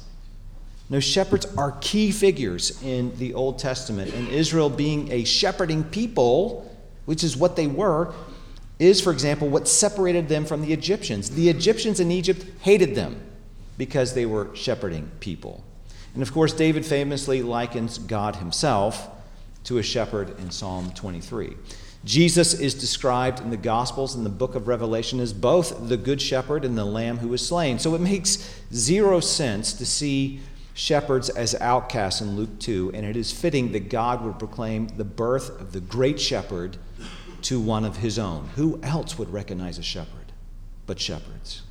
No, 0.89 0.99
shepherds 0.99 1.45
are 1.55 1.77
key 1.81 2.11
figures 2.11 2.81
in 2.81 3.15
the 3.19 3.35
Old 3.35 3.59
Testament, 3.59 4.11
and 4.11 4.27
Israel 4.29 4.71
being 4.71 5.11
a 5.11 5.23
shepherding 5.23 5.83
people 5.83 6.65
which 7.09 7.23
is 7.23 7.35
what 7.35 7.55
they 7.55 7.65
were, 7.65 8.13
is, 8.79 9.01
for 9.01 9.11
example, 9.11 9.49
what 9.49 9.67
separated 9.67 10.29
them 10.29 10.45
from 10.45 10.61
the 10.61 10.73
Egyptians. 10.73 11.29
The 11.31 11.49
Egyptians 11.49 11.99
in 11.99 12.11
Egypt 12.11 12.45
hated 12.61 12.95
them 12.95 13.21
because 13.77 14.13
they 14.13 14.25
were 14.25 14.55
shepherding 14.55 15.11
people. 15.19 15.63
And 16.13 16.23
of 16.23 16.33
course, 16.33 16.53
David 16.53 16.85
famously 16.85 17.43
likens 17.43 17.97
God 17.97 18.37
himself 18.37 19.09
to 19.65 19.77
a 19.77 19.83
shepherd 19.83 20.39
in 20.39 20.49
Psalm 20.49 20.91
23. 20.91 21.55
Jesus 22.05 22.53
is 22.53 22.73
described 22.73 23.41
in 23.41 23.49
the 23.49 23.57
Gospels 23.57 24.15
and 24.15 24.25
the 24.25 24.29
book 24.29 24.55
of 24.55 24.69
Revelation 24.69 25.19
as 25.19 25.33
both 25.33 25.89
the 25.89 25.97
Good 25.97 26.21
Shepherd 26.21 26.63
and 26.63 26.77
the 26.77 26.85
Lamb 26.85 27.17
who 27.17 27.27
was 27.27 27.45
slain. 27.45 27.77
So 27.77 27.93
it 27.93 28.01
makes 28.01 28.61
zero 28.73 29.19
sense 29.19 29.73
to 29.73 29.85
see 29.85 30.39
shepherds 30.73 31.29
as 31.29 31.55
outcasts 31.55 32.21
in 32.21 32.37
Luke 32.37 32.57
2, 32.59 32.91
and 32.93 33.05
it 33.05 33.17
is 33.17 33.33
fitting 33.33 33.73
that 33.73 33.89
God 33.89 34.23
would 34.23 34.39
proclaim 34.39 34.87
the 34.87 35.03
birth 35.03 35.59
of 35.59 35.73
the 35.73 35.81
great 35.81 36.21
shepherd 36.21 36.77
to 37.43 37.59
one 37.59 37.85
of 37.85 37.97
his 37.97 38.19
own. 38.19 38.49
Who 38.55 38.79
else 38.83 39.17
would 39.17 39.31
recognize 39.31 39.77
a 39.77 39.83
shepherd 39.83 40.31
but 40.85 40.99
shepherds? 40.99 41.63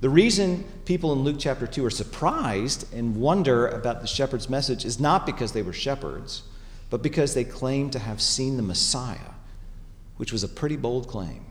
The 0.00 0.08
reason 0.08 0.64
people 0.84 1.12
in 1.12 1.20
Luke 1.20 1.36
chapter 1.38 1.66
2 1.66 1.84
are 1.84 1.90
surprised 1.90 2.92
and 2.94 3.16
wonder 3.16 3.66
about 3.66 4.00
the 4.00 4.06
shepherd's 4.06 4.48
message 4.48 4.84
is 4.84 5.00
not 5.00 5.26
because 5.26 5.52
they 5.52 5.62
were 5.62 5.72
shepherds, 5.72 6.42
but 6.88 7.02
because 7.02 7.34
they 7.34 7.44
claim 7.44 7.90
to 7.90 7.98
have 7.98 8.22
seen 8.22 8.56
the 8.56 8.62
Messiah, 8.62 9.32
which 10.16 10.32
was 10.32 10.44
a 10.44 10.48
pretty 10.48 10.76
bold 10.76 11.08
claim. 11.08 11.44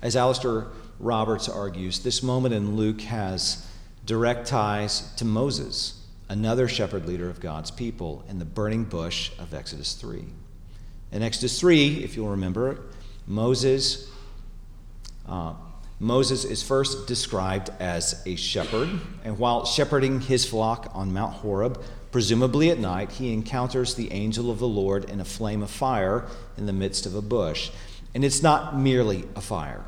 As 0.00 0.14
Alastair 0.14 0.66
Roberts 1.00 1.48
argues, 1.48 2.00
this 2.00 2.22
moment 2.22 2.54
in 2.54 2.76
Luke 2.76 3.00
has 3.02 3.66
direct 4.06 4.46
ties 4.46 5.12
to 5.16 5.24
Moses, 5.24 6.06
another 6.28 6.68
shepherd 6.68 7.06
leader 7.06 7.28
of 7.28 7.40
God's 7.40 7.72
people, 7.72 8.24
in 8.28 8.38
the 8.38 8.44
burning 8.44 8.84
bush 8.84 9.32
of 9.38 9.52
Exodus 9.52 9.94
3. 9.94 10.24
In 11.12 11.22
Exodus 11.22 11.60
3, 11.60 12.02
if 12.02 12.16
you'll 12.16 12.30
remember, 12.30 12.80
Moses. 13.26 14.10
Uh, 15.28 15.54
Moses 16.00 16.44
is 16.44 16.64
first 16.64 17.06
described 17.06 17.70
as 17.78 18.20
a 18.26 18.34
shepherd, 18.34 18.88
and 19.22 19.38
while 19.38 19.64
shepherding 19.64 20.20
his 20.20 20.44
flock 20.44 20.90
on 20.94 21.12
Mount 21.12 21.34
Horeb, 21.34 21.80
presumably 22.10 22.70
at 22.70 22.78
night, 22.80 23.12
he 23.12 23.32
encounters 23.32 23.94
the 23.94 24.10
angel 24.10 24.50
of 24.50 24.58
the 24.58 24.66
Lord 24.66 25.08
in 25.08 25.20
a 25.20 25.24
flame 25.24 25.62
of 25.62 25.70
fire 25.70 26.26
in 26.56 26.66
the 26.66 26.72
midst 26.72 27.06
of 27.06 27.14
a 27.14 27.22
bush. 27.22 27.70
And 28.14 28.24
it's 28.24 28.42
not 28.42 28.76
merely 28.76 29.24
a 29.36 29.40
fire, 29.40 29.84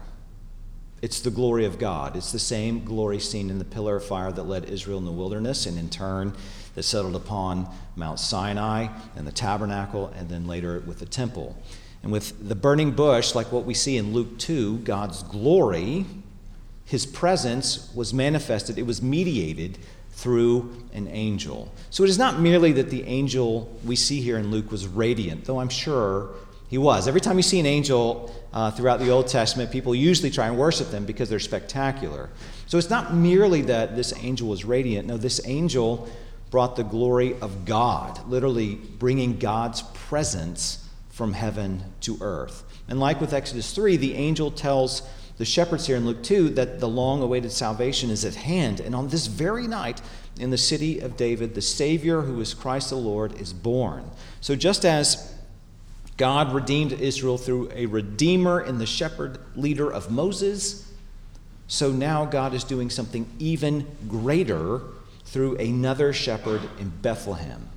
it's 1.04 1.20
the 1.20 1.30
glory 1.30 1.66
of 1.66 1.78
God. 1.78 2.16
It's 2.16 2.32
the 2.32 2.38
same 2.38 2.82
glory 2.82 3.20
seen 3.20 3.50
in 3.50 3.58
the 3.58 3.64
pillar 3.66 3.96
of 3.96 4.06
fire 4.06 4.32
that 4.32 4.44
led 4.44 4.64
Israel 4.70 4.96
in 4.96 5.04
the 5.04 5.12
wilderness, 5.12 5.66
and 5.66 5.78
in 5.78 5.90
turn, 5.90 6.34
that 6.74 6.82
settled 6.82 7.14
upon 7.14 7.68
Mount 7.94 8.18
Sinai 8.18 8.88
and 9.14 9.26
the 9.26 9.30
tabernacle, 9.30 10.10
and 10.16 10.30
then 10.30 10.46
later 10.46 10.82
with 10.86 11.00
the 11.00 11.04
temple. 11.04 11.62
And 12.02 12.10
with 12.10 12.48
the 12.48 12.54
burning 12.54 12.92
bush, 12.92 13.34
like 13.34 13.52
what 13.52 13.66
we 13.66 13.74
see 13.74 13.98
in 13.98 14.14
Luke 14.14 14.38
2, 14.38 14.78
God's 14.78 15.22
glory, 15.24 16.06
his 16.86 17.04
presence 17.04 17.92
was 17.94 18.14
manifested, 18.14 18.78
it 18.78 18.86
was 18.86 19.02
mediated 19.02 19.76
through 20.12 20.74
an 20.94 21.06
angel. 21.08 21.70
So 21.90 22.02
it 22.02 22.08
is 22.08 22.16
not 22.16 22.40
merely 22.40 22.72
that 22.72 22.88
the 22.88 23.02
angel 23.02 23.70
we 23.84 23.94
see 23.94 24.22
here 24.22 24.38
in 24.38 24.50
Luke 24.50 24.70
was 24.70 24.86
radiant, 24.86 25.44
though 25.44 25.60
I'm 25.60 25.68
sure 25.68 26.30
he 26.68 26.78
was. 26.78 27.06
Every 27.06 27.20
time 27.20 27.36
you 27.36 27.42
see 27.42 27.60
an 27.60 27.66
angel 27.66 28.34
uh, 28.52 28.70
throughout 28.70 29.00
the 29.00 29.10
Old 29.10 29.28
Testament, 29.28 29.70
people 29.70 29.94
usually 29.94 30.30
try 30.30 30.46
and 30.46 30.58
worship 30.58 30.90
them 30.90 31.04
because 31.04 31.28
they're 31.28 31.38
spectacular. 31.38 32.30
So 32.66 32.78
it's 32.78 32.90
not 32.90 33.14
merely 33.14 33.62
that 33.62 33.96
this 33.96 34.14
angel 34.22 34.48
was 34.48 34.64
radiant. 34.64 35.06
No, 35.06 35.16
this 35.16 35.40
angel 35.44 36.08
brought 36.50 36.76
the 36.76 36.84
glory 36.84 37.36
of 37.40 37.64
God, 37.64 38.26
literally 38.28 38.76
bringing 38.76 39.38
God's 39.38 39.82
presence 39.82 40.88
from 41.10 41.32
heaven 41.32 41.82
to 42.00 42.16
earth. 42.20 42.64
And 42.88 43.00
like 43.00 43.20
with 43.20 43.32
Exodus 43.32 43.74
3, 43.74 43.96
the 43.96 44.14
angel 44.14 44.50
tells 44.50 45.02
the 45.36 45.44
shepherds 45.44 45.86
here 45.86 45.96
in 45.96 46.06
Luke 46.06 46.22
2 46.22 46.50
that 46.50 46.80
the 46.80 46.88
long 46.88 47.22
awaited 47.22 47.50
salvation 47.50 48.10
is 48.10 48.24
at 48.24 48.34
hand. 48.34 48.80
And 48.80 48.94
on 48.94 49.08
this 49.08 49.26
very 49.26 49.66
night, 49.66 50.00
in 50.38 50.50
the 50.50 50.58
city 50.58 51.00
of 51.00 51.16
David, 51.16 51.54
the 51.54 51.62
Savior, 51.62 52.22
who 52.22 52.40
is 52.40 52.54
Christ 52.54 52.90
the 52.90 52.96
Lord, 52.96 53.40
is 53.40 53.52
born. 53.52 54.10
So 54.40 54.56
just 54.56 54.84
as 54.84 55.33
God 56.16 56.52
redeemed 56.52 56.92
Israel 56.92 57.38
through 57.38 57.70
a 57.74 57.86
redeemer 57.86 58.60
in 58.60 58.78
the 58.78 58.86
shepherd 58.86 59.38
leader 59.56 59.92
of 59.92 60.10
Moses, 60.10 60.92
so 61.66 61.90
now 61.90 62.24
God 62.24 62.54
is 62.54 62.62
doing 62.62 62.90
something 62.90 63.28
even 63.38 63.86
greater 64.06 64.80
through 65.24 65.56
another 65.56 66.12
shepherd 66.12 66.62
in 66.78 66.90
Bethlehem. 66.90 67.68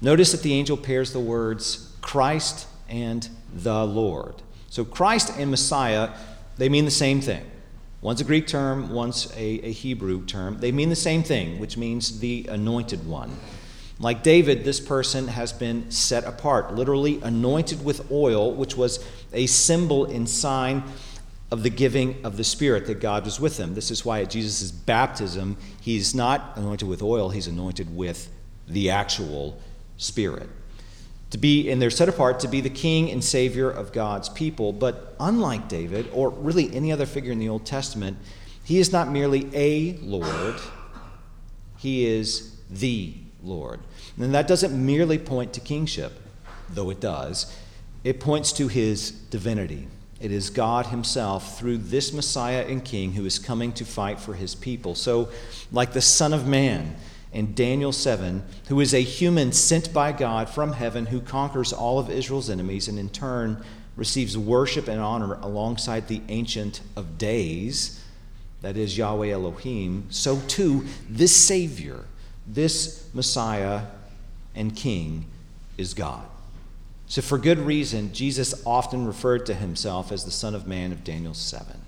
Notice 0.00 0.32
that 0.32 0.42
the 0.42 0.54
angel 0.54 0.76
pairs 0.76 1.12
the 1.12 1.20
words 1.20 1.94
Christ 2.00 2.66
and 2.88 3.28
the 3.52 3.84
Lord. 3.84 4.34
So 4.68 4.84
Christ 4.84 5.32
and 5.38 5.50
Messiah, 5.50 6.10
they 6.56 6.68
mean 6.68 6.84
the 6.84 6.90
same 6.90 7.20
thing. 7.20 7.44
One's 8.00 8.20
a 8.20 8.24
Greek 8.24 8.46
term, 8.46 8.90
one's 8.90 9.30
a, 9.36 9.60
a 9.66 9.72
Hebrew 9.72 10.24
term. 10.24 10.58
They 10.58 10.72
mean 10.72 10.88
the 10.88 10.96
same 10.96 11.22
thing, 11.22 11.58
which 11.58 11.76
means 11.76 12.20
the 12.20 12.46
anointed 12.48 13.06
one. 13.06 13.36
Like 14.00 14.22
David, 14.22 14.64
this 14.64 14.80
person 14.80 15.28
has 15.28 15.52
been 15.52 15.90
set 15.90 16.24
apart, 16.24 16.74
literally 16.74 17.20
anointed 17.22 17.84
with 17.84 18.10
oil, 18.10 18.54
which 18.54 18.74
was 18.74 19.04
a 19.32 19.46
symbol 19.46 20.06
and 20.06 20.26
sign 20.28 20.82
of 21.50 21.62
the 21.62 21.70
giving 21.70 22.24
of 22.24 22.38
the 22.38 22.44
Spirit 22.44 22.86
that 22.86 23.00
God 23.00 23.26
was 23.26 23.38
with 23.38 23.58
him. 23.58 23.74
This 23.74 23.90
is 23.90 24.04
why 24.04 24.22
at 24.22 24.30
Jesus' 24.30 24.70
baptism, 24.70 25.58
he's 25.82 26.14
not 26.14 26.56
anointed 26.56 26.88
with 26.88 27.02
oil, 27.02 27.28
he's 27.28 27.46
anointed 27.46 27.94
with 27.94 28.30
the 28.66 28.88
actual 28.88 29.60
Spirit 29.98 30.48
to 31.30 31.38
be, 31.38 31.70
and 31.70 31.80
they're 31.80 31.90
set 31.90 32.08
apart 32.08 32.40
to 32.40 32.48
be 32.48 32.60
the 32.60 32.70
king 32.70 33.10
and 33.10 33.22
savior 33.22 33.70
of 33.70 33.92
God's 33.92 34.28
people. 34.28 34.72
But 34.72 35.14
unlike 35.20 35.68
David, 35.68 36.08
or 36.12 36.30
really 36.30 36.74
any 36.74 36.90
other 36.90 37.06
figure 37.06 37.32
in 37.32 37.38
the 37.38 37.48
Old 37.48 37.64
Testament, 37.64 38.16
he 38.64 38.78
is 38.78 38.92
not 38.92 39.08
merely 39.10 39.48
a 39.54 39.96
Lord, 39.98 40.56
he 41.78 42.06
is 42.06 42.56
the 42.68 43.14
Lord. 43.42 43.80
And 44.20 44.34
that 44.34 44.46
doesn't 44.46 44.74
merely 44.74 45.18
point 45.18 45.52
to 45.54 45.60
kingship, 45.60 46.12
though 46.68 46.90
it 46.90 47.00
does, 47.00 47.56
it 48.04 48.20
points 48.20 48.52
to 48.52 48.68
his 48.68 49.10
divinity. 49.10 49.88
It 50.20 50.32
is 50.32 50.50
God 50.50 50.86
Himself 50.86 51.58
through 51.58 51.78
this 51.78 52.12
Messiah 52.12 52.66
and 52.68 52.84
King 52.84 53.12
who 53.12 53.24
is 53.24 53.38
coming 53.38 53.72
to 53.72 53.86
fight 53.86 54.20
for 54.20 54.34
His 54.34 54.54
people. 54.54 54.94
So, 54.94 55.30
like 55.72 55.94
the 55.94 56.02
Son 56.02 56.34
of 56.34 56.46
Man, 56.46 56.94
in 57.32 57.54
Daniel 57.54 57.92
7, 57.92 58.42
who 58.68 58.80
is 58.80 58.92
a 58.92 59.00
human 59.00 59.52
sent 59.52 59.94
by 59.94 60.12
God 60.12 60.50
from 60.50 60.72
heaven 60.72 61.06
who 61.06 61.20
conquers 61.20 61.72
all 61.72 61.98
of 61.98 62.10
Israel's 62.10 62.50
enemies 62.50 62.86
and 62.86 62.98
in 62.98 63.08
turn 63.08 63.64
receives 63.96 64.36
worship 64.36 64.88
and 64.88 65.00
honor 65.00 65.34
alongside 65.34 66.08
the 66.08 66.20
Ancient 66.28 66.80
of 66.96 67.16
Days, 67.16 68.04
that 68.60 68.76
is 68.76 68.98
Yahweh 68.98 69.28
Elohim, 69.28 70.06
so 70.10 70.38
too 70.48 70.84
this 71.08 71.34
Savior, 71.34 72.04
this 72.46 73.08
Messiah 73.14 73.82
and 74.54 74.74
King 74.74 75.26
is 75.76 75.94
God. 75.94 76.24
So, 77.06 77.22
for 77.22 77.38
good 77.38 77.58
reason, 77.58 78.12
Jesus 78.12 78.62
often 78.64 79.06
referred 79.06 79.46
to 79.46 79.54
himself 79.54 80.12
as 80.12 80.24
the 80.24 80.30
Son 80.30 80.54
of 80.54 80.66
Man 80.66 80.92
of 80.92 81.02
Daniel 81.02 81.34
7. 81.34 81.80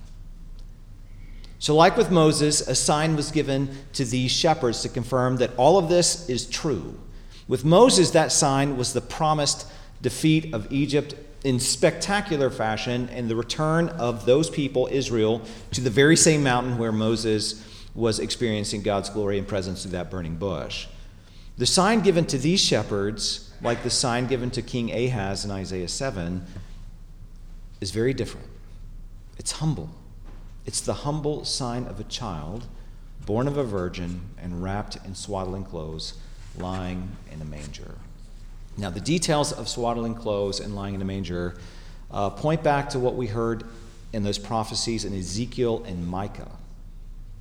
So, 1.60 1.76
like 1.76 1.96
with 1.96 2.10
Moses, 2.10 2.60
a 2.60 2.74
sign 2.74 3.14
was 3.14 3.30
given 3.30 3.70
to 3.92 4.04
these 4.04 4.32
shepherds 4.32 4.82
to 4.82 4.88
confirm 4.88 5.36
that 5.36 5.52
all 5.56 5.78
of 5.78 5.88
this 5.88 6.28
is 6.28 6.46
true. 6.46 6.98
With 7.46 7.64
Moses, 7.64 8.10
that 8.10 8.32
sign 8.32 8.76
was 8.76 8.92
the 8.92 9.00
promised 9.00 9.68
defeat 10.00 10.52
of 10.52 10.72
Egypt 10.72 11.14
in 11.44 11.60
spectacular 11.60 12.50
fashion 12.50 13.08
and 13.12 13.28
the 13.28 13.36
return 13.36 13.90
of 13.90 14.26
those 14.26 14.50
people, 14.50 14.88
Israel, 14.90 15.40
to 15.72 15.80
the 15.80 15.90
very 15.90 16.16
same 16.16 16.42
mountain 16.42 16.78
where 16.78 16.92
Moses 16.92 17.64
was 17.94 18.18
experiencing 18.18 18.82
God's 18.82 19.10
glory 19.10 19.38
and 19.38 19.46
presence 19.46 19.82
through 19.82 19.92
that 19.92 20.10
burning 20.10 20.36
bush. 20.36 20.86
The 21.62 21.66
sign 21.66 22.00
given 22.00 22.24
to 22.26 22.38
these 22.38 22.60
shepherds, 22.60 23.52
like 23.62 23.84
the 23.84 23.88
sign 23.88 24.26
given 24.26 24.50
to 24.50 24.62
King 24.62 24.90
Ahaz 24.90 25.44
in 25.44 25.52
Isaiah 25.52 25.86
7, 25.86 26.44
is 27.80 27.92
very 27.92 28.12
different. 28.12 28.48
It's 29.38 29.52
humble. 29.52 29.88
It's 30.66 30.80
the 30.80 30.92
humble 30.92 31.44
sign 31.44 31.86
of 31.86 32.00
a 32.00 32.02
child 32.02 32.66
born 33.26 33.46
of 33.46 33.58
a 33.58 33.62
virgin 33.62 34.22
and 34.38 34.60
wrapped 34.60 34.96
in 35.06 35.14
swaddling 35.14 35.62
clothes, 35.62 36.14
lying 36.58 37.16
in 37.30 37.40
a 37.40 37.44
manger. 37.44 37.94
Now, 38.76 38.90
the 38.90 38.98
details 38.98 39.52
of 39.52 39.68
swaddling 39.68 40.16
clothes 40.16 40.58
and 40.58 40.74
lying 40.74 40.96
in 40.96 41.00
a 41.00 41.04
manger 41.04 41.54
uh, 42.10 42.30
point 42.30 42.64
back 42.64 42.88
to 42.88 42.98
what 42.98 43.14
we 43.14 43.28
heard 43.28 43.62
in 44.12 44.24
those 44.24 44.36
prophecies 44.36 45.04
in 45.04 45.16
Ezekiel 45.16 45.84
and 45.86 46.08
Micah. 46.08 46.50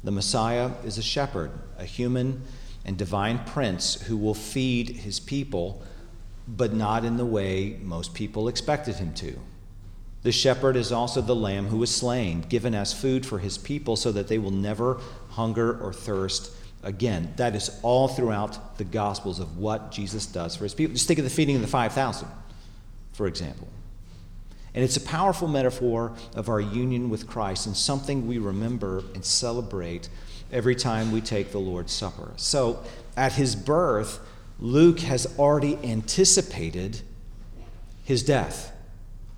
The 0.03 0.11
Messiah 0.11 0.73
is 0.85 0.99
a 0.99 1.03
shepherd, 1.03 1.49
a 1.79 1.85
human 1.85 2.43
and 2.85 2.97
divine 2.97 3.39
prince 3.45 4.01
who 4.03 4.17
will 4.17 4.33
feed 4.33 4.89
his 4.89 5.19
people, 5.19 5.81
but 6.47 6.73
not 6.73 7.05
in 7.05 7.17
the 7.17 7.25
way 7.25 7.77
most 7.81 8.13
people 8.13 8.47
expected 8.47 8.95
him 8.95 9.13
to. 9.13 9.39
The 10.23 10.31
shepherd 10.31 10.75
is 10.75 10.91
also 10.91 11.21
the 11.21 11.35
lamb 11.35 11.67
who 11.67 11.77
was 11.77 11.93
slain, 11.93 12.41
given 12.41 12.75
as 12.75 12.93
food 12.93 13.25
for 13.25 13.39
his 13.39 13.57
people 13.57 13.95
so 13.95 14.11
that 14.11 14.27
they 14.27 14.37
will 14.37 14.51
never 14.51 14.99
hunger 15.29 15.79
or 15.81 15.93
thirst 15.93 16.51
again. 16.83 17.33
That 17.37 17.55
is 17.55 17.79
all 17.81 18.07
throughout 18.07 18.77
the 18.77 18.83
Gospels 18.83 19.39
of 19.39 19.57
what 19.57 19.91
Jesus 19.91 20.25
does 20.25 20.55
for 20.55 20.63
his 20.63 20.73
people. 20.73 20.93
Just 20.93 21.07
think 21.07 21.19
of 21.19 21.25
the 21.25 21.31
feeding 21.31 21.55
of 21.55 21.61
the 21.61 21.67
5,000, 21.67 22.27
for 23.13 23.27
example. 23.27 23.67
And 24.73 24.83
it's 24.83 24.97
a 24.97 25.01
powerful 25.01 25.47
metaphor 25.47 26.13
of 26.35 26.49
our 26.49 26.61
union 26.61 27.09
with 27.09 27.27
Christ 27.27 27.65
and 27.65 27.75
something 27.75 28.27
we 28.27 28.37
remember 28.37 29.03
and 29.13 29.25
celebrate 29.25 30.07
every 30.51 30.75
time 30.75 31.11
we 31.11 31.21
take 31.21 31.51
the 31.51 31.59
Lord's 31.59 31.93
Supper. 31.93 32.31
So, 32.35 32.83
at 33.15 33.33
his 33.33 33.55
birth, 33.55 34.19
Luke 34.59 34.99
has 34.99 35.37
already 35.39 35.77
anticipated 35.83 37.01
his 38.03 38.23
death 38.23 38.71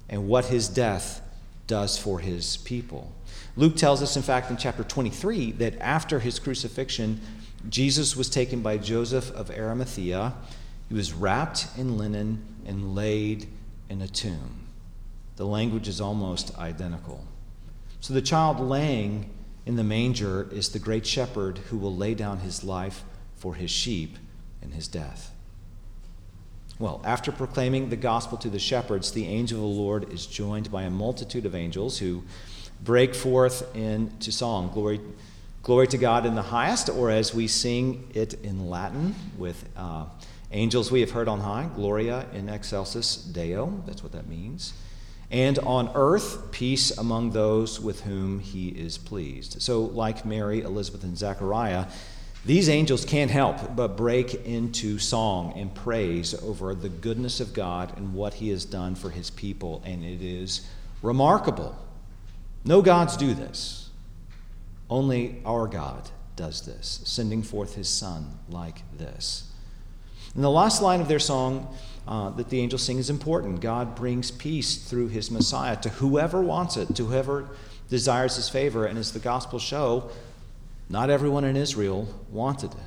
and 0.09 0.27
what 0.27 0.45
his 0.45 0.67
death 0.67 1.21
does 1.67 1.97
for 1.97 2.19
his 2.19 2.57
people. 2.57 3.11
Luke 3.55 3.75
tells 3.75 4.01
us, 4.01 4.15
in 4.15 4.23
fact, 4.23 4.49
in 4.49 4.57
chapter 4.57 4.83
23, 4.83 5.51
that 5.53 5.77
after 5.79 6.19
his 6.19 6.39
crucifixion, 6.39 7.21
Jesus 7.69 8.15
was 8.15 8.29
taken 8.29 8.61
by 8.61 8.77
Joseph 8.77 9.31
of 9.31 9.49
Arimathea. 9.51 10.33
He 10.89 10.95
was 10.95 11.13
wrapped 11.13 11.67
in 11.77 11.97
linen 11.97 12.43
and 12.65 12.95
laid 12.95 13.47
in 13.89 14.01
a 14.01 14.07
tomb. 14.07 14.67
The 15.35 15.45
language 15.45 15.87
is 15.87 16.01
almost 16.01 16.57
identical. 16.57 17.25
So 18.01 18.13
the 18.13 18.21
child 18.21 18.59
laying 18.59 19.29
in 19.65 19.75
the 19.75 19.83
manger 19.83 20.47
is 20.51 20.69
the 20.69 20.79
great 20.79 21.05
shepherd 21.05 21.57
who 21.69 21.77
will 21.77 21.95
lay 21.95 22.13
down 22.13 22.39
his 22.39 22.63
life 22.63 23.03
for 23.35 23.55
his 23.55 23.71
sheep 23.71 24.17
in 24.61 24.71
his 24.71 24.87
death. 24.87 25.31
Well, 26.79 27.01
after 27.05 27.31
proclaiming 27.31 27.89
the 27.89 27.95
gospel 27.95 28.37
to 28.39 28.49
the 28.49 28.59
shepherds, 28.59 29.11
the 29.11 29.27
angel 29.27 29.57
of 29.57 29.75
the 29.75 29.81
Lord 29.81 30.11
is 30.11 30.25
joined 30.25 30.71
by 30.71 30.83
a 30.83 30.89
multitude 30.89 31.45
of 31.45 31.55
angels 31.55 31.99
who 31.99 32.23
break 32.83 33.15
forth 33.15 33.73
into 33.75 34.31
song. 34.31 34.71
Glory, 34.73 34.99
glory 35.61 35.87
to 35.87 35.97
God 35.97 36.25
in 36.25 36.35
the 36.35 36.41
highest, 36.41 36.89
or 36.89 37.09
as 37.09 37.33
we 37.33 37.47
sing 37.47 38.09
it 38.13 38.33
in 38.43 38.69
Latin 38.69 39.15
with 39.37 39.69
uh, 39.77 40.05
angels 40.51 40.91
we 40.91 40.99
have 41.01 41.11
heard 41.11 41.27
on 41.27 41.39
high, 41.39 41.69
Gloria 41.75 42.25
in 42.33 42.49
excelsis 42.49 43.15
Deo. 43.17 43.81
That's 43.85 44.03
what 44.03 44.11
that 44.11 44.27
means. 44.27 44.73
And 45.31 45.57
on 45.59 45.89
earth, 45.95 46.51
peace 46.51 46.95
among 46.97 47.31
those 47.31 47.79
with 47.79 48.01
whom 48.01 48.39
he 48.39 48.69
is 48.69 48.97
pleased. 48.97 49.61
So, 49.61 49.81
like 49.81 50.25
Mary, 50.25 50.61
Elizabeth, 50.61 51.03
and 51.03 51.17
Zechariah, 51.17 51.87
these 52.45 52.67
angels 52.67 53.05
can't 53.05 53.31
help 53.31 53.75
but 53.75 53.95
break 53.95 54.45
into 54.45 54.99
song 54.99 55.53
and 55.55 55.73
praise 55.73 56.33
over 56.43 56.75
the 56.75 56.89
goodness 56.89 57.39
of 57.39 57.53
God 57.53 57.97
and 57.97 58.13
what 58.13 58.35
he 58.35 58.49
has 58.49 58.65
done 58.65 58.95
for 58.95 59.09
his 59.09 59.29
people, 59.29 59.81
and 59.85 60.03
it 60.03 60.21
is 60.21 60.67
remarkable. 61.01 61.75
No 62.65 62.81
gods 62.81 63.15
do 63.15 63.33
this. 63.33 63.89
Only 64.89 65.41
our 65.45 65.67
God 65.67 66.09
does 66.35 66.65
this, 66.65 67.01
sending 67.05 67.43
forth 67.43 67.75
his 67.75 67.87
Son 67.87 68.37
like 68.49 68.81
this. 68.97 69.49
In 70.35 70.41
the 70.41 70.49
last 70.49 70.81
line 70.81 70.99
of 70.99 71.07
their 71.07 71.19
song 71.19 71.73
uh, 72.07 72.29
that 72.31 72.49
the 72.49 72.59
angels 72.59 72.83
sing 72.83 72.97
is 72.97 73.09
important. 73.09 73.61
God 73.61 73.95
brings 73.95 74.31
peace 74.31 74.77
through 74.77 75.07
his 75.07 75.31
Messiah 75.31 75.75
to 75.77 75.89
whoever 75.89 76.41
wants 76.41 76.77
it, 76.77 76.95
to 76.95 77.05
whoever 77.05 77.49
desires 77.89 78.35
his 78.35 78.49
favor. 78.49 78.85
And 78.85 78.97
as 78.97 79.13
the 79.13 79.19
Gospels 79.19 79.61
show, 79.61 80.09
not 80.89 81.09
everyone 81.09 81.43
in 81.43 81.55
Israel 81.55 82.07
wanted 82.29 82.71
it. 82.71 82.77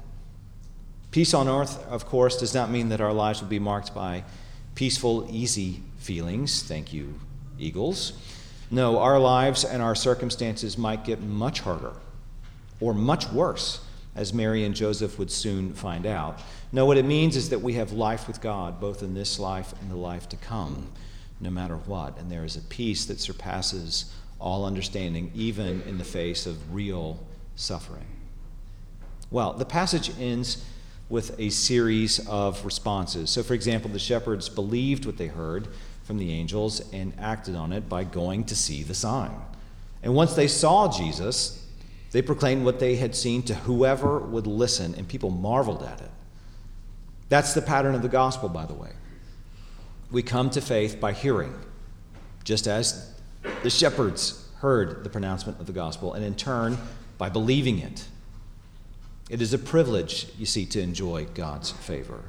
Peace 1.11 1.33
on 1.33 1.48
earth, 1.48 1.85
of 1.87 2.05
course, 2.05 2.38
does 2.38 2.55
not 2.55 2.70
mean 2.70 2.90
that 2.90 3.00
our 3.00 3.12
lives 3.12 3.40
will 3.40 3.48
be 3.48 3.59
marked 3.59 3.94
by 3.94 4.24
peaceful, 4.74 5.26
easy 5.31 5.83
feelings. 5.96 6.62
Thank 6.62 6.92
you, 6.92 7.18
Eagles. 7.59 8.12
No, 8.70 8.98
our 8.98 9.18
lives 9.18 9.64
and 9.64 9.83
our 9.83 9.94
circumstances 9.94 10.76
might 10.76 11.05
get 11.05 11.20
much 11.20 11.61
harder 11.61 11.92
or 12.81 12.92
much 12.92 13.31
worse, 13.31 13.81
as 14.14 14.35
Mary 14.35 14.64
and 14.64 14.74
Joseph 14.74 15.18
would 15.18 15.31
soon 15.31 15.72
find 15.72 16.05
out. 16.05 16.40
No, 16.76 16.84
what 16.84 16.98
it 16.98 17.06
means 17.06 17.36
is 17.36 17.48
that 17.48 17.62
we 17.62 17.72
have 17.72 17.92
life 17.92 18.28
with 18.28 18.42
God, 18.42 18.82
both 18.82 19.02
in 19.02 19.14
this 19.14 19.38
life 19.38 19.72
and 19.80 19.90
the 19.90 19.96
life 19.96 20.28
to 20.28 20.36
come, 20.36 20.88
no 21.40 21.48
matter 21.48 21.76
what. 21.76 22.18
And 22.18 22.30
there 22.30 22.44
is 22.44 22.54
a 22.54 22.60
peace 22.60 23.06
that 23.06 23.18
surpasses 23.18 24.12
all 24.38 24.66
understanding, 24.66 25.32
even 25.34 25.80
in 25.86 25.96
the 25.96 26.04
face 26.04 26.44
of 26.44 26.74
real 26.74 27.18
suffering. 27.54 28.04
Well, 29.30 29.54
the 29.54 29.64
passage 29.64 30.10
ends 30.20 30.66
with 31.08 31.40
a 31.40 31.48
series 31.48 32.28
of 32.28 32.62
responses. 32.62 33.30
So, 33.30 33.42
for 33.42 33.54
example, 33.54 33.90
the 33.90 33.98
shepherds 33.98 34.50
believed 34.50 35.06
what 35.06 35.16
they 35.16 35.28
heard 35.28 35.68
from 36.04 36.18
the 36.18 36.30
angels 36.30 36.82
and 36.92 37.14
acted 37.18 37.56
on 37.56 37.72
it 37.72 37.88
by 37.88 38.04
going 38.04 38.44
to 38.44 38.54
see 38.54 38.82
the 38.82 38.92
sign. 38.92 39.34
And 40.02 40.14
once 40.14 40.34
they 40.34 40.46
saw 40.46 40.92
Jesus, 40.92 41.66
they 42.10 42.20
proclaimed 42.20 42.66
what 42.66 42.80
they 42.80 42.96
had 42.96 43.16
seen 43.16 43.42
to 43.44 43.54
whoever 43.54 44.18
would 44.18 44.46
listen, 44.46 44.94
and 44.94 45.08
people 45.08 45.30
marveled 45.30 45.82
at 45.82 46.02
it. 46.02 46.10
That's 47.28 47.54
the 47.54 47.62
pattern 47.62 47.94
of 47.94 48.02
the 48.02 48.08
gospel, 48.08 48.48
by 48.48 48.66
the 48.66 48.74
way. 48.74 48.90
We 50.10 50.22
come 50.22 50.50
to 50.50 50.60
faith 50.60 51.00
by 51.00 51.12
hearing, 51.12 51.54
just 52.44 52.66
as 52.68 53.14
the 53.62 53.70
shepherds 53.70 54.48
heard 54.58 55.02
the 55.04 55.10
pronouncement 55.10 55.60
of 55.60 55.66
the 55.66 55.72
gospel, 55.72 56.14
and 56.14 56.24
in 56.24 56.34
turn, 56.34 56.78
by 57.18 57.28
believing 57.28 57.78
it. 57.78 58.06
It 59.28 59.42
is 59.42 59.52
a 59.52 59.58
privilege, 59.58 60.28
you 60.38 60.46
see, 60.46 60.66
to 60.66 60.80
enjoy 60.80 61.26
God's 61.34 61.72
favor. 61.72 62.22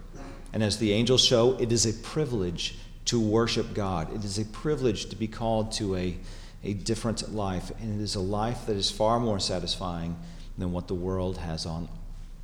And 0.51 0.63
as 0.63 0.79
the 0.79 0.91
angels 0.93 1.23
show, 1.23 1.55
it 1.59 1.71
is 1.71 1.85
a 1.85 1.93
privilege 1.93 2.79
to 3.05 3.19
worship 3.19 3.73
God. 3.73 4.13
It 4.13 4.23
is 4.25 4.39
a 4.39 4.45
privilege 4.45 5.07
to 5.09 5.15
be 5.15 5.27
called 5.27 5.71
to 5.73 5.95
a, 5.95 6.17
a 6.63 6.73
different 6.73 7.33
life, 7.33 7.71
and 7.79 7.99
it 7.99 8.03
is 8.03 8.15
a 8.15 8.19
life 8.19 8.65
that 8.65 8.75
is 8.75 8.89
far 8.89 9.19
more 9.19 9.39
satisfying 9.39 10.17
than 10.57 10.71
what 10.71 10.87
the 10.87 10.95
world 10.95 11.37
has 11.37 11.65
on, 11.65 11.87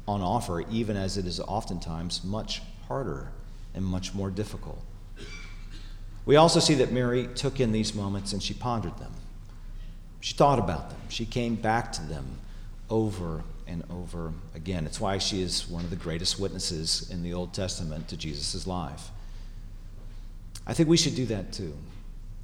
on 0.07 0.21
offer, 0.21 0.61
even 0.69 0.97
as 0.97 1.17
it 1.17 1.25
is 1.25 1.39
oftentimes 1.39 2.23
much 2.23 2.61
harder 2.87 3.29
and 3.73 3.83
much 3.83 4.13
more 4.13 4.29
difficult. 4.29 4.83
We 6.25 6.35
also 6.35 6.59
see 6.59 6.75
that 6.75 6.91
Mary 6.91 7.27
took 7.35 7.59
in 7.59 7.71
these 7.71 7.93
moments 7.93 8.33
and 8.33 8.41
she 8.41 8.53
pondered 8.53 8.97
them. 8.97 9.11
She 10.21 10.33
thought 10.33 10.59
about 10.59 10.89
them. 10.89 10.99
She 11.09 11.25
came 11.25 11.55
back 11.55 11.91
to 11.93 12.01
them 12.01 12.25
over 12.89 13.43
and 13.67 13.83
over 13.89 14.33
again. 14.55 14.85
It's 14.85 14.99
why 14.99 15.17
she 15.17 15.41
is 15.41 15.67
one 15.67 15.83
of 15.83 15.89
the 15.89 15.95
greatest 15.95 16.39
witnesses 16.39 17.09
in 17.09 17.23
the 17.23 17.33
Old 17.33 17.53
Testament 17.53 18.07
to 18.09 18.17
Jesus' 18.17 18.65
life. 18.65 19.09
I 20.65 20.73
think 20.73 20.87
we 20.87 20.97
should 20.97 21.15
do 21.15 21.25
that 21.25 21.51
too. 21.51 21.73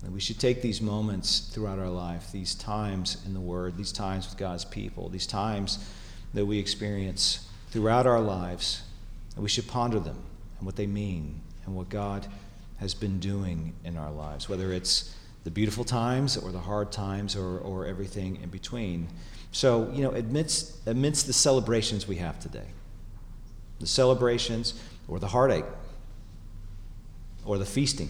And 0.04 0.14
we 0.14 0.20
should 0.20 0.40
take 0.40 0.62
these 0.62 0.82
moments 0.82 1.40
throughout 1.54 1.80
our 1.80 1.90
life, 1.90 2.32
these 2.32 2.56
times 2.56 3.22
in 3.26 3.34
the 3.34 3.40
Word, 3.40 3.78
these 3.78 3.92
times 3.92 4.30
with 4.30 4.38
God's 4.38 4.64
people, 4.64 5.10
these 5.10 5.28
times 5.28 5.86
that 6.34 6.46
we 6.46 6.58
experience 6.58 7.49
throughout 7.72 8.08
our 8.08 8.22
lives, 8.22 8.84
and 9.36 9.44
we 9.44 9.50
should 9.50 9.68
ponder 9.68 10.00
them 10.00 10.22
and 10.58 10.66
what 10.66 10.76
they 10.76 10.88
mean 10.88 11.42
and 11.66 11.76
what 11.76 11.90
God 11.90 12.28
has 12.78 12.94
been 12.94 13.20
doing 13.20 13.74
in 13.84 13.98
our 13.98 14.12
lives, 14.12 14.48
whether 14.48 14.72
it's 14.72 15.16
the 15.44 15.52
beautiful 15.52 15.84
times 15.84 16.38
or 16.38 16.52
the 16.52 16.60
hard 16.60 16.92
times 16.92 17.36
or, 17.36 17.60
or 17.60 17.86
everything 17.86 18.40
in 18.42 18.50
between. 18.50 19.08
So, 19.52 19.90
you 19.94 20.02
know, 20.02 20.12
amidst, 20.12 20.88
amidst 20.88 21.28
the 21.28 21.34
celebrations 21.34 22.08
we 22.08 22.18
have 22.18 22.40
today, 22.40 22.68
the 23.80 23.88
celebrations 23.88 24.80
or 25.08 25.20
the 25.20 25.28
heartache 25.28 25.66
or 27.46 27.58
the 27.58 27.66
feasting, 27.66 28.10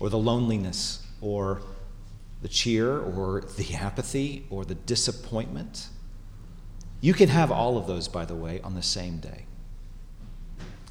or 0.00 0.10
the 0.10 0.18
loneliness, 0.18 1.06
or 1.20 1.62
the 2.42 2.48
cheer, 2.48 2.98
or 2.98 3.44
the 3.56 3.74
apathy, 3.74 4.44
or 4.50 4.64
the 4.64 4.74
disappointment. 4.74 5.86
You 7.02 7.12
can 7.12 7.28
have 7.28 7.50
all 7.50 7.76
of 7.76 7.88
those, 7.88 8.06
by 8.06 8.24
the 8.24 8.36
way, 8.36 8.60
on 8.62 8.76
the 8.76 8.82
same 8.82 9.18
day. 9.18 9.44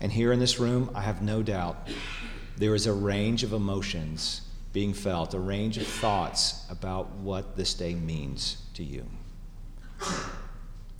And 0.01 0.11
here 0.11 0.33
in 0.33 0.39
this 0.39 0.59
room, 0.59 0.91
I 0.93 1.01
have 1.01 1.21
no 1.21 1.41
doubt 1.41 1.87
there 2.57 2.75
is 2.75 2.85
a 2.85 2.91
range 2.93 3.43
of 3.43 3.53
emotions 3.53 4.41
being 4.73 4.93
felt, 4.93 5.33
a 5.33 5.39
range 5.39 5.77
of 5.77 5.87
thoughts 5.87 6.65
about 6.69 7.09
what 7.11 7.55
this 7.55 7.73
day 7.73 7.95
means 7.95 8.61
to 8.73 8.83
you. 8.83 9.05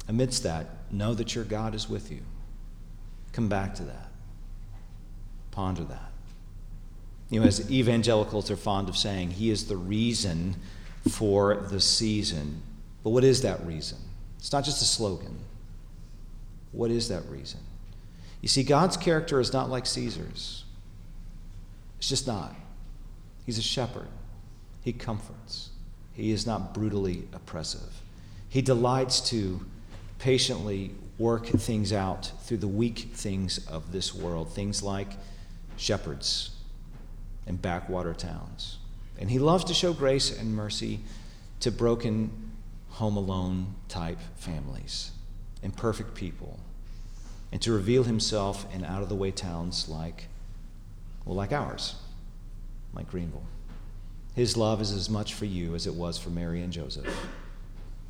Amidst 0.07 0.43
that, 0.43 0.67
know 0.89 1.13
that 1.13 1.35
your 1.35 1.43
God 1.43 1.75
is 1.75 1.89
with 1.89 2.09
you. 2.09 2.21
Come 3.33 3.49
back 3.49 3.75
to 3.75 3.83
that. 3.83 4.11
Ponder 5.51 5.83
that. 5.83 6.11
You 7.29 7.41
know, 7.41 7.47
as 7.47 7.69
evangelicals 7.69 8.49
are 8.49 8.55
fond 8.55 8.87
of 8.87 8.95
saying, 8.95 9.31
he 9.31 9.49
is 9.49 9.67
the 9.67 9.77
reason 9.77 10.55
for 11.09 11.55
the 11.55 11.81
season. 11.81 12.61
But 13.03 13.09
what 13.09 13.25
is 13.25 13.41
that 13.41 13.65
reason? 13.65 13.97
It's 14.41 14.51
not 14.51 14.65
just 14.65 14.81
a 14.81 14.85
slogan. 14.85 15.37
What 16.71 16.89
is 16.89 17.09
that 17.09 17.23
reason? 17.29 17.59
You 18.41 18.49
see, 18.49 18.63
God's 18.63 18.97
character 18.97 19.39
is 19.39 19.53
not 19.53 19.69
like 19.69 19.85
Caesar's. 19.85 20.65
It's 21.99 22.09
just 22.09 22.25
not. 22.25 22.55
He's 23.45 23.59
a 23.59 23.61
shepherd, 23.61 24.07
he 24.81 24.93
comforts, 24.93 25.69
he 26.13 26.31
is 26.31 26.47
not 26.47 26.73
brutally 26.73 27.27
oppressive. 27.33 28.01
He 28.49 28.61
delights 28.61 29.21
to 29.29 29.63
patiently 30.19 30.91
work 31.17 31.45
things 31.45 31.93
out 31.93 32.31
through 32.41 32.57
the 32.57 32.67
weak 32.67 33.11
things 33.13 33.65
of 33.67 33.91
this 33.91 34.13
world, 34.13 34.51
things 34.51 34.81
like 34.81 35.11
shepherds 35.77 36.49
and 37.45 37.61
backwater 37.61 38.13
towns. 38.13 38.77
And 39.19 39.29
he 39.29 39.37
loves 39.37 39.63
to 39.65 39.73
show 39.73 39.93
grace 39.93 40.35
and 40.35 40.55
mercy 40.55 40.99
to 41.59 41.71
broken, 41.71 42.50
home 42.91 43.17
alone 43.17 43.75
type 43.87 44.19
families, 44.35 45.11
imperfect 45.63 46.13
people, 46.13 46.59
and 47.51 47.61
to 47.61 47.71
reveal 47.71 48.03
himself 48.03 48.65
in 48.73 48.83
out 48.83 49.01
of 49.01 49.09
the 49.09 49.15
way 49.15 49.31
towns 49.31 49.89
like, 49.89 50.27
well, 51.25 51.35
like 51.35 51.51
ours, 51.51 51.95
like 52.93 53.09
Greenville. 53.09 53.43
His 54.35 54.55
love 54.55 54.81
is 54.81 54.91
as 54.91 55.09
much 55.09 55.33
for 55.33 55.45
you 55.45 55.75
as 55.75 55.87
it 55.87 55.93
was 55.93 56.17
for 56.17 56.29
Mary 56.29 56.61
and 56.61 56.71
Joseph, 56.71 57.07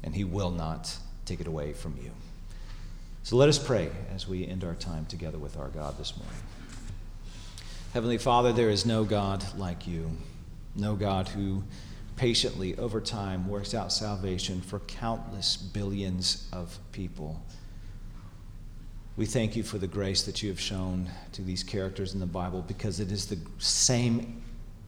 and 0.03 0.15
he 0.15 0.23
will 0.23 0.51
not 0.51 0.97
take 1.25 1.39
it 1.39 1.47
away 1.47 1.73
from 1.73 1.97
you. 2.01 2.11
So 3.23 3.35
let 3.35 3.49
us 3.49 3.59
pray 3.59 3.89
as 4.13 4.27
we 4.27 4.47
end 4.47 4.63
our 4.63 4.75
time 4.75 5.05
together 5.05 5.37
with 5.37 5.57
our 5.57 5.69
God 5.69 5.97
this 5.97 6.17
morning. 6.17 6.35
Heavenly 7.93 8.17
Father, 8.17 8.51
there 8.51 8.69
is 8.69 8.85
no 8.85 9.03
God 9.03 9.43
like 9.57 9.87
you, 9.87 10.09
no 10.75 10.95
God 10.95 11.27
who 11.27 11.63
patiently 12.21 12.77
over 12.77 13.01
time 13.01 13.47
works 13.47 13.73
out 13.73 13.91
salvation 13.91 14.61
for 14.61 14.77
countless 14.81 15.57
billions 15.57 16.47
of 16.53 16.77
people. 16.91 17.43
We 19.17 19.25
thank 19.25 19.55
you 19.55 19.63
for 19.63 19.79
the 19.79 19.87
grace 19.87 20.21
that 20.25 20.43
you 20.43 20.49
have 20.49 20.59
shown 20.59 21.09
to 21.31 21.41
these 21.41 21.63
characters 21.63 22.13
in 22.13 22.19
the 22.19 22.27
Bible 22.27 22.61
because 22.61 22.99
it 22.99 23.11
is 23.11 23.25
the 23.25 23.39
same 23.57 24.39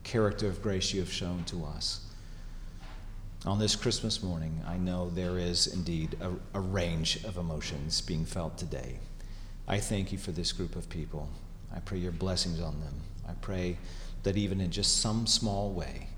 character 0.04 0.48
of 0.48 0.62
grace 0.62 0.94
you 0.94 1.00
have 1.00 1.12
shown 1.12 1.44
to 1.46 1.66
us. 1.66 2.06
On 3.48 3.58
this 3.58 3.76
Christmas 3.76 4.22
morning, 4.22 4.62
I 4.68 4.78
know 4.78 5.10
there 5.10 5.40
is 5.40 5.66
indeed 5.66 6.16
a, 6.22 6.30
a, 6.54 6.62
range 6.62 7.24
of 7.24 7.38
emotions 7.38 8.00
being 8.02 8.26
felt 8.26 8.60
today. 8.60 9.00
I 9.68 9.80
thank 9.80 10.12
you 10.12 10.20
for 10.20 10.32
this 10.32 10.52
group 10.52 10.76
of 10.76 10.88
people. 10.88 11.28
I 11.76 11.80
pray 11.80 11.98
your 11.98 12.12
blessings 12.12 12.62
on 12.62 12.80
them. 12.80 12.94
I 13.28 13.34
pray 13.42 13.80
that 14.22 14.38
even 14.38 14.62
in 14.62 14.70
just 14.70 15.02
some 15.02 15.26
small 15.26 15.72
way, 15.72 16.10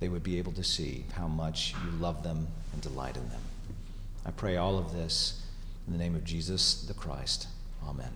they 0.00 0.08
would 0.08 0.22
be 0.22 0.38
able 0.38 0.52
to 0.52 0.64
see 0.64 1.04
how 1.12 1.28
much 1.28 1.74
you 1.84 1.90
love 1.98 2.22
them 2.22 2.48
and 2.72 2.82
delight 2.82 3.16
in 3.16 3.28
them. 3.28 3.42
I 4.26 4.30
pray 4.30 4.56
all 4.56 4.78
of 4.78 4.92
this 4.92 5.42
in 5.86 5.92
the 5.92 5.98
name 5.98 6.16
of 6.16 6.24
Jesus 6.24 6.82
the 6.82 6.94
Christ. 6.94 7.46
Amen. 7.86 8.12